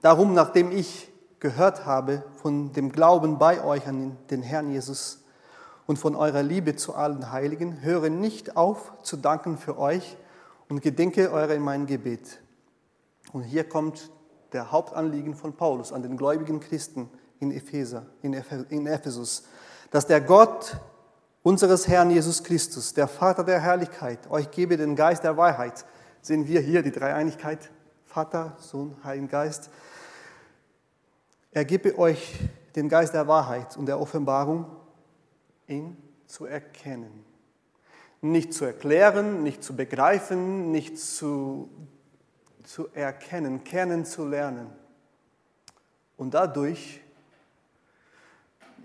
Darum, 0.00 0.32
nachdem 0.32 0.72
ich 0.72 1.12
gehört 1.38 1.84
habe 1.84 2.22
von 2.40 2.72
dem 2.72 2.90
Glauben 2.90 3.38
bei 3.38 3.62
euch 3.62 3.86
an 3.86 4.16
den 4.30 4.42
Herrn 4.42 4.70
Jesus 4.70 5.24
und 5.86 5.98
von 5.98 6.14
eurer 6.14 6.42
Liebe 6.42 6.76
zu 6.76 6.94
allen 6.94 7.30
Heiligen, 7.30 7.82
höre 7.82 8.08
nicht 8.08 8.56
auf 8.56 8.92
zu 9.02 9.16
danken 9.16 9.58
für 9.58 9.78
euch 9.78 10.16
und 10.68 10.82
gedenke 10.82 11.30
eure 11.30 11.54
in 11.54 11.62
mein 11.62 11.86
Gebet. 11.86 12.40
Und 13.32 13.42
hier 13.42 13.68
kommt 13.68 14.10
der 14.52 14.72
Hauptanliegen 14.72 15.34
von 15.34 15.54
Paulus 15.54 15.92
an 15.92 16.02
den 16.02 16.16
gläubigen 16.16 16.60
Christen 16.60 17.10
in 17.38 17.52
Epheser, 17.52 18.06
in 18.22 18.32
Ephesus, 18.86 19.44
dass 19.90 20.06
der 20.06 20.20
Gott 20.20 20.78
unseres 21.48 21.88
Herrn 21.88 22.10
Jesus 22.10 22.44
Christus, 22.44 22.92
der 22.92 23.08
Vater 23.08 23.42
der 23.42 23.58
Herrlichkeit, 23.58 24.30
euch 24.30 24.50
gebe 24.50 24.76
den 24.76 24.94
Geist 24.94 25.24
der 25.24 25.38
Wahrheit. 25.38 25.86
Sehen 26.20 26.46
wir 26.46 26.60
hier 26.60 26.82
die 26.82 26.90
Dreieinigkeit, 26.90 27.70
Vater, 28.04 28.54
Sohn, 28.58 28.94
Heiligen 29.02 29.28
Geist. 29.28 29.70
Er 31.52 31.64
gebe 31.64 31.98
euch 31.98 32.38
den 32.76 32.90
Geist 32.90 33.14
der 33.14 33.26
Wahrheit 33.28 33.78
und 33.78 33.86
der 33.86 33.98
Offenbarung, 33.98 34.66
ihn 35.66 35.96
zu 36.26 36.44
erkennen. 36.44 37.24
Nicht 38.20 38.52
zu 38.52 38.66
erklären, 38.66 39.42
nicht 39.42 39.64
zu 39.64 39.74
begreifen, 39.74 40.70
nicht 40.70 40.98
zu, 40.98 41.70
zu 42.62 42.88
erkennen, 42.92 43.64
kennenzulernen. 43.64 44.66
Und 46.18 46.34
dadurch 46.34 47.00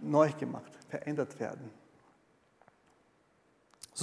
neu 0.01 0.31
gemacht, 0.31 0.71
verändert 0.87 1.37
werden. 1.41 1.82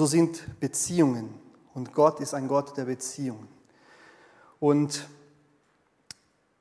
So 0.01 0.07
sind 0.07 0.59
Beziehungen 0.59 1.29
und 1.75 1.93
Gott 1.93 2.21
ist 2.21 2.33
ein 2.33 2.49
Gott 2.49 2.75
der 2.75 2.87
Beziehungen. 2.87 3.47
Und 4.59 5.07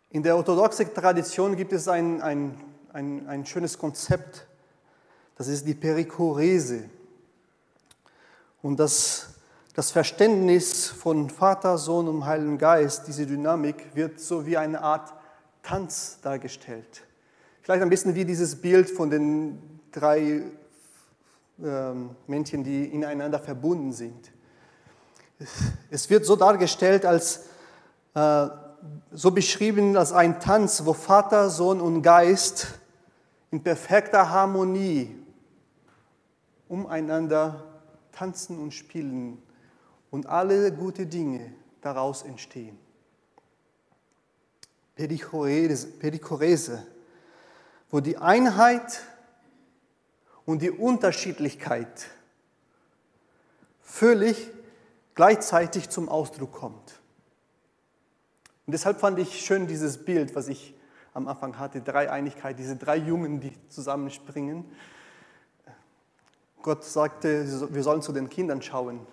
in 0.09 0.23
der 0.23 0.35
orthodoxen 0.35 0.93
Tradition 0.93 1.55
gibt 1.55 1.71
es 1.71 1.87
ein, 1.87 2.21
ein, 2.21 2.59
ein, 2.91 3.29
ein 3.29 3.45
schönes 3.45 3.77
Konzept, 3.77 4.45
das 5.37 5.47
ist 5.47 5.65
die 5.65 5.73
Perikorese. 5.73 6.89
Und 8.61 8.77
das, 8.77 9.29
das 9.73 9.89
Verständnis 9.89 10.87
von 10.87 11.29
Vater, 11.29 11.77
Sohn 11.77 12.09
und 12.09 12.25
Heiligen 12.25 12.57
Geist, 12.57 13.07
diese 13.07 13.25
Dynamik, 13.25 13.95
wird 13.95 14.19
so 14.19 14.45
wie 14.45 14.57
eine 14.57 14.81
Art 14.81 15.13
Tanz 15.63 16.17
dargestellt. 16.21 17.03
Vielleicht 17.61 17.83
ein 17.83 17.89
bisschen 17.89 18.15
wie 18.15 18.25
dieses 18.25 18.57
Bild 18.57 18.89
von 18.89 19.09
den 19.09 19.79
drei 19.93 20.43
ähm, 21.63 22.11
Männchen, 22.27 22.63
die 22.63 22.85
ineinander 22.85 23.39
verbunden 23.39 23.91
sind. 23.91 24.31
Es 25.89 26.09
wird 26.09 26.25
so 26.25 26.35
dargestellt, 26.35 27.05
als 27.05 27.45
äh, 28.13 28.47
so 29.11 29.31
beschrieben 29.31 29.97
als 29.97 30.11
ein 30.11 30.39
Tanz, 30.39 30.85
wo 30.85 30.93
Vater, 30.93 31.49
Sohn 31.49 31.81
und 31.81 32.01
Geist 32.01 32.79
in 33.51 33.63
perfekter 33.63 34.29
Harmonie 34.29 35.15
umeinander 36.67 37.63
tanzen 38.11 38.59
und 38.59 38.73
spielen 38.73 39.41
und 40.11 40.27
alle 40.27 40.71
gute 40.71 41.05
Dinge 41.05 41.53
daraus 41.81 42.23
entstehen. 42.23 42.77
Perikorese, 44.95 46.85
wo 47.89 47.99
die 48.01 48.17
Einheit 48.17 49.01
und 50.49 50.63
die 50.63 50.71
Unterschiedlichkeit 50.71 52.07
völlig 53.83 54.49
gleichzeitig 55.13 55.89
zum 55.89 56.09
Ausdruck 56.09 56.53
kommt. 56.53 56.99
Und 58.65 58.71
deshalb 58.71 58.99
fand 58.99 59.19
ich 59.19 59.45
schön 59.45 59.67
dieses 59.67 60.03
Bild, 60.03 60.33
was 60.33 60.47
ich 60.47 60.73
am 61.13 61.27
Anfang 61.27 61.59
hatte, 61.59 61.81
Dreieinigkeit, 61.81 62.57
diese 62.57 62.75
drei 62.75 62.95
Jungen, 62.95 63.39
die 63.39 63.53
zusammenspringen. 63.69 64.65
Gott 66.63 66.83
sagte, 66.83 67.71
wir 67.71 67.83
sollen 67.83 68.01
zu 68.01 68.11
den 68.11 68.27
Kindern 68.27 68.63
schauen. 68.63 69.05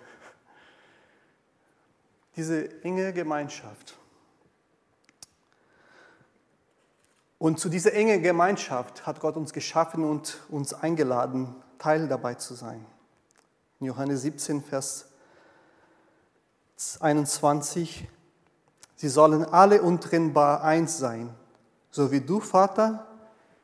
Diese 2.35 2.83
enge 2.83 3.13
Gemeinschaft. 3.13 3.95
Und 7.39 7.59
zu 7.59 7.69
dieser 7.69 7.93
engen 7.93 8.23
Gemeinschaft 8.23 9.05
hat 9.05 9.19
Gott 9.19 9.37
uns 9.37 9.53
geschaffen 9.53 10.03
und 10.03 10.39
uns 10.49 10.73
eingeladen, 10.73 11.55
Teil 11.77 12.07
dabei 12.07 12.33
zu 12.33 12.55
sein. 12.55 12.85
In 13.79 13.87
Johannes 13.87 14.23
17, 14.23 14.63
Vers 14.63 15.09
21 16.99 18.07
Sie 18.97 19.09
sollen 19.09 19.45
alle 19.45 19.83
untrennbar 19.83 20.63
eins 20.63 20.97
sein, 20.97 21.29
so 21.91 22.11
wie 22.11 22.19
du, 22.19 22.39
Vater, 22.39 23.07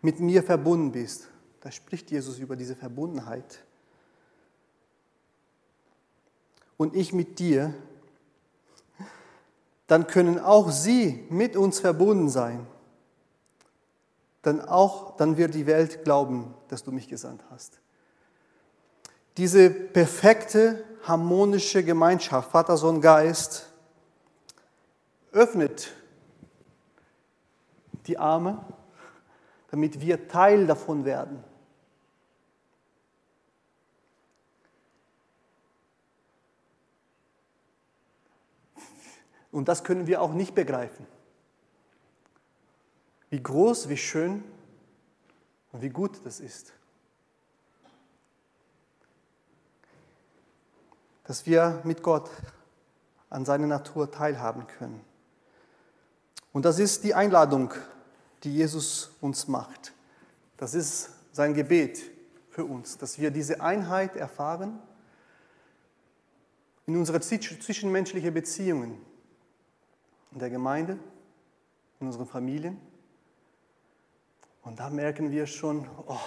mit 0.01 0.19
mir 0.19 0.43
verbunden 0.43 0.91
bist. 0.91 1.27
Da 1.61 1.71
spricht 1.71 2.11
Jesus 2.11 2.37
über 2.37 2.55
diese 2.55 2.75
Verbundenheit. 2.75 3.63
Und 6.77 6.95
ich 6.95 7.11
mit 7.11 7.39
dir, 7.39 7.73
dann 9.87 10.05
können 10.05 10.37
auch 10.37 10.69
sie 10.69 11.25
mit 11.31 11.57
uns 11.57 11.79
verbunden 11.79 12.29
sein. 12.29 12.67
Dann 14.43 14.61
auch, 14.61 15.17
dann 15.17 15.37
wird 15.37 15.55
die 15.55 15.65
Welt 15.65 16.03
glauben, 16.03 16.53
dass 16.67 16.83
du 16.83 16.91
mich 16.91 17.07
gesandt 17.07 17.43
hast. 17.49 17.79
Diese 19.37 19.69
perfekte, 19.71 20.83
harmonische 21.03 21.83
Gemeinschaft, 21.83 22.51
Vater, 22.51 22.77
Sohn, 22.77 23.01
Geist, 23.01 23.69
öffnet 25.31 25.91
die 28.05 28.17
Arme, 28.17 28.63
damit 29.71 30.01
wir 30.01 30.27
Teil 30.27 30.67
davon 30.67 31.05
werden. 31.05 31.43
Und 39.51 39.67
das 39.67 39.83
können 39.83 40.07
wir 40.07 40.21
auch 40.21 40.33
nicht 40.33 40.53
begreifen. 40.53 41.07
Wie 43.33 43.41
groß, 43.41 43.89
wie 43.89 43.97
schön 43.97 44.43
und 45.71 45.81
wie 45.81 45.89
gut 45.89 46.21
das 46.23 46.39
ist. 46.39 46.71
Dass 51.23 51.47
wir 51.47 51.81
mit 51.83 52.03
Gott 52.03 52.29
an 53.31 53.43
seiner 53.43 53.65
Natur 53.65 54.11
teilhaben 54.11 54.67
können. 54.67 55.03
Und 56.51 56.63
das 56.63 56.77
ist 56.77 57.03
die 57.05 57.15
Einladung, 57.15 57.73
die 58.43 58.53
Jesus 58.53 59.15
uns 59.19 59.47
macht. 59.47 59.93
Das 60.57 60.75
ist 60.75 61.09
sein 61.31 61.55
Gebet 61.55 62.03
für 62.51 62.65
uns, 62.65 62.99
dass 62.99 63.17
wir 63.17 63.31
diese 63.31 63.61
Einheit 63.61 64.15
erfahren 64.15 64.79
in 66.85 66.97
unseren 66.97 67.23
zwischenmenschlichen 67.23 68.31
Beziehungen, 68.31 69.01
in 70.33 70.37
der 70.37 70.51
Gemeinde, 70.51 70.99
in 71.99 72.05
unseren 72.05 72.27
Familien. 72.27 72.92
Und 74.63 74.79
da 74.79 74.89
merken 74.89 75.31
wir 75.31 75.45
schon, 75.45 75.87
oh, 76.07 76.17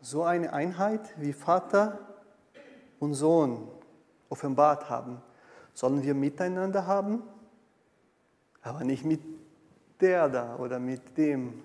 so 0.00 0.22
eine 0.24 0.52
Einheit 0.52 1.14
wie 1.18 1.32
Vater 1.32 1.98
und 2.98 3.14
Sohn 3.14 3.68
offenbart 4.28 4.88
haben, 4.88 5.22
sollen 5.72 6.02
wir 6.02 6.14
miteinander 6.14 6.86
haben 6.86 7.22
aber 8.64 8.82
nicht 8.82 9.04
mit 9.04 9.20
der 10.00 10.28
da 10.28 10.56
oder 10.56 10.78
mit 10.78 11.16
dem. 11.18 11.62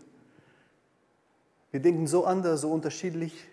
Wir 1.72 1.80
denken 1.80 2.08
so 2.08 2.26
anders, 2.26 2.62
so 2.62 2.72
unterschiedlich. 2.72 3.48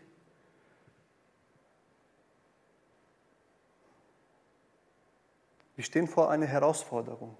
Wir 5.76 5.84
stehen 5.84 6.08
vor 6.08 6.30
einer 6.30 6.46
Herausforderung. 6.46 7.38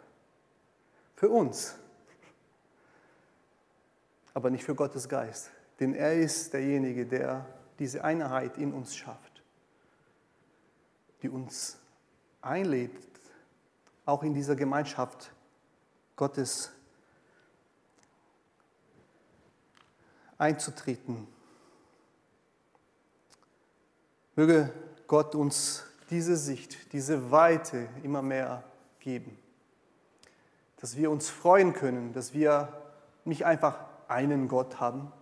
Für 1.16 1.28
uns. 1.30 1.76
Aber 4.36 4.50
nicht 4.50 4.64
für 4.64 4.74
Gottes 4.74 5.08
Geist. 5.08 5.50
Denn 5.80 5.94
er 5.94 6.12
ist 6.12 6.52
derjenige, 6.52 7.06
der 7.06 7.46
diese 7.78 8.04
Einheit 8.04 8.58
in 8.58 8.74
uns 8.74 8.94
schafft. 8.94 9.42
Die 11.22 11.30
uns 11.30 11.78
einlädt, 12.42 12.92
auch 14.04 14.22
in 14.22 14.34
dieser 14.34 14.54
Gemeinschaft 14.54 15.32
Gottes 16.16 16.70
einzutreten. 20.36 21.26
Möge 24.34 24.70
Gott 25.06 25.34
uns 25.34 25.82
diese 26.10 26.36
Sicht, 26.36 26.92
diese 26.92 27.30
Weite 27.30 27.88
immer 28.02 28.20
mehr 28.20 28.64
geben. 29.00 29.38
dass 30.78 30.94
wir 30.94 31.10
uns 31.10 31.30
freuen 31.30 31.72
können, 31.72 32.12
dass 32.12 32.34
wir 32.34 32.70
nicht 33.24 33.46
einfach 33.46 33.95
einen 34.08 34.48
Gott 34.48 34.80
haben, 34.80 35.12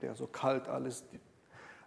der 0.00 0.14
so 0.14 0.26
kalt 0.26 0.68
alles, 0.68 1.04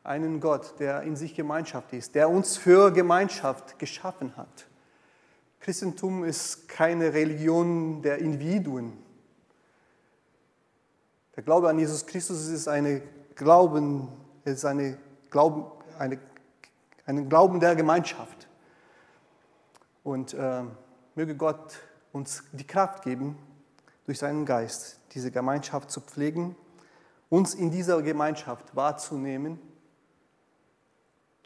einen 0.04 0.40
Gott, 0.40 0.80
der 0.80 1.02
in 1.02 1.16
sich 1.16 1.36
Gemeinschaft 1.36 1.94
ist, 1.94 2.16
der 2.16 2.30
uns 2.30 2.58
für 2.58 2.92
Gemeinschaft 2.92 3.80
geschaffen 3.80 4.38
hat. 4.38 4.68
Christentum 5.60 6.24
ist 6.24 6.68
keine 6.68 7.14
Religion 7.14 8.02
der 8.04 8.20
Individuen. 8.20 8.94
Der 11.36 11.44
Glaube 11.44 11.70
an 11.70 11.80
Jesus 11.80 12.06
Christus 12.06 12.48
ist 12.48 12.68
eine 12.68 13.02
Glauben, 13.34 14.08
ist 14.46 14.64
eine 14.64 14.98
Glauben, 15.32 15.66
eine, 15.98 16.20
einen 17.06 17.28
Glauben 17.28 17.60
der 17.60 17.76
Gemeinschaft. 17.76 18.48
Und 20.04 20.36
äh, 20.36 20.64
möge 21.16 21.36
Gott 21.36 21.80
uns 22.14 22.44
die 22.52 22.68
Kraft 22.68 23.04
geben, 23.04 23.38
durch 24.06 24.20
seinen 24.20 24.46
Geist 24.46 25.00
diese 25.14 25.32
Gemeinschaft 25.32 25.92
zu 25.92 26.02
pflegen, 26.02 26.56
uns 27.30 27.54
in 27.54 27.72
dieser 27.72 28.02
Gemeinschaft 28.02 28.76
wahrzunehmen 28.76 29.60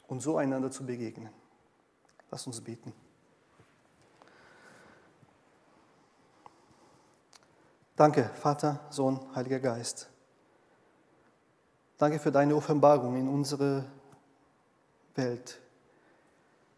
und 0.07 0.21
so 0.21 0.37
einander 0.37 0.71
zu 0.71 0.85
begegnen. 0.85 1.29
Lass 2.31 2.45
uns 2.47 2.61
beten. 2.61 2.93
Danke, 7.95 8.29
Vater, 8.35 8.79
Sohn, 8.89 9.19
Heiliger 9.35 9.59
Geist. 9.59 10.09
Danke 11.97 12.17
für 12.19 12.31
deine 12.31 12.55
Offenbarung 12.55 13.17
in 13.17 13.27
unsere 13.27 13.85
Welt, 15.15 15.59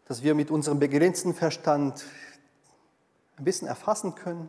dass 0.06 0.24
wir 0.24 0.34
mit 0.34 0.50
unserem 0.50 0.80
begrenzten 0.80 1.32
Verstand 1.32 2.04
ein 3.36 3.44
bisschen 3.44 3.68
erfassen 3.68 4.16
können, 4.16 4.48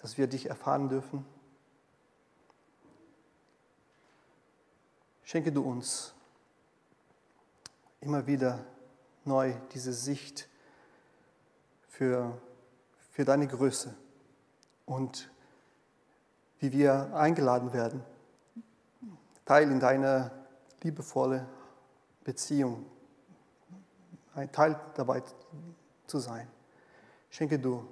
dass 0.00 0.18
wir 0.18 0.26
dich 0.26 0.46
erfahren 0.46 0.88
dürfen. 0.88 1.24
Schenke 5.24 5.52
du 5.52 5.62
uns 5.62 6.14
immer 8.00 8.26
wieder 8.26 8.64
neu 9.24 9.54
diese 9.72 9.92
Sicht 9.92 10.48
für, 11.88 12.40
für 13.10 13.24
deine 13.24 13.46
Größe 13.46 13.94
und 14.86 15.30
wie 16.60 16.72
wir 16.72 17.14
eingeladen 17.14 17.72
werden, 17.72 18.02
Teil 19.44 19.70
in 19.70 19.80
deiner 19.80 20.30
liebevolle 20.82 21.46
Beziehung, 22.24 22.84
ein 24.34 24.50
Teil 24.52 24.78
dabei 24.94 25.22
zu 26.06 26.18
sein. 26.18 26.48
Schenke 27.30 27.58
du 27.58 27.86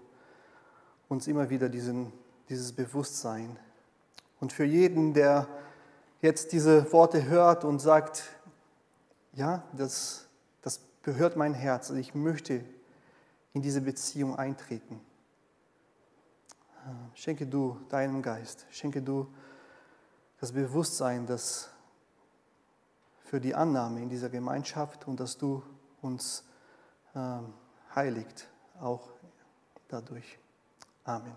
uns 1.08 1.26
immer 1.26 1.50
wieder 1.50 1.68
diesen, 1.68 2.12
dieses 2.48 2.72
Bewusstsein. 2.72 3.58
Und 4.40 4.52
für 4.52 4.64
jeden, 4.64 5.14
der 5.14 5.48
jetzt 6.20 6.52
diese 6.52 6.92
Worte 6.92 7.26
hört 7.26 7.64
und 7.64 7.78
sagt, 7.78 8.24
ja, 9.32 9.62
das, 9.72 10.26
das 10.62 10.80
gehört 11.02 11.36
mein 11.36 11.54
Herz, 11.54 11.90
ich 11.90 12.14
möchte 12.14 12.64
in 13.52 13.62
diese 13.62 13.80
Beziehung 13.80 14.36
eintreten. 14.36 15.00
Schenke 17.14 17.46
du 17.46 17.78
deinem 17.88 18.22
Geist, 18.22 18.66
schenke 18.70 19.02
du 19.02 19.26
das 20.40 20.52
Bewusstsein, 20.52 21.26
dass 21.26 21.70
für 23.24 23.40
die 23.40 23.54
Annahme 23.54 24.00
in 24.02 24.08
dieser 24.08 24.28
Gemeinschaft 24.28 25.08
und 25.08 25.18
dass 25.18 25.36
du 25.36 25.62
uns 26.00 26.44
ähm, 27.14 27.52
heiligt, 27.94 28.48
auch 28.80 29.08
dadurch. 29.88 30.38
Amen. 31.08 31.36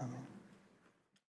Amen. 0.00 0.37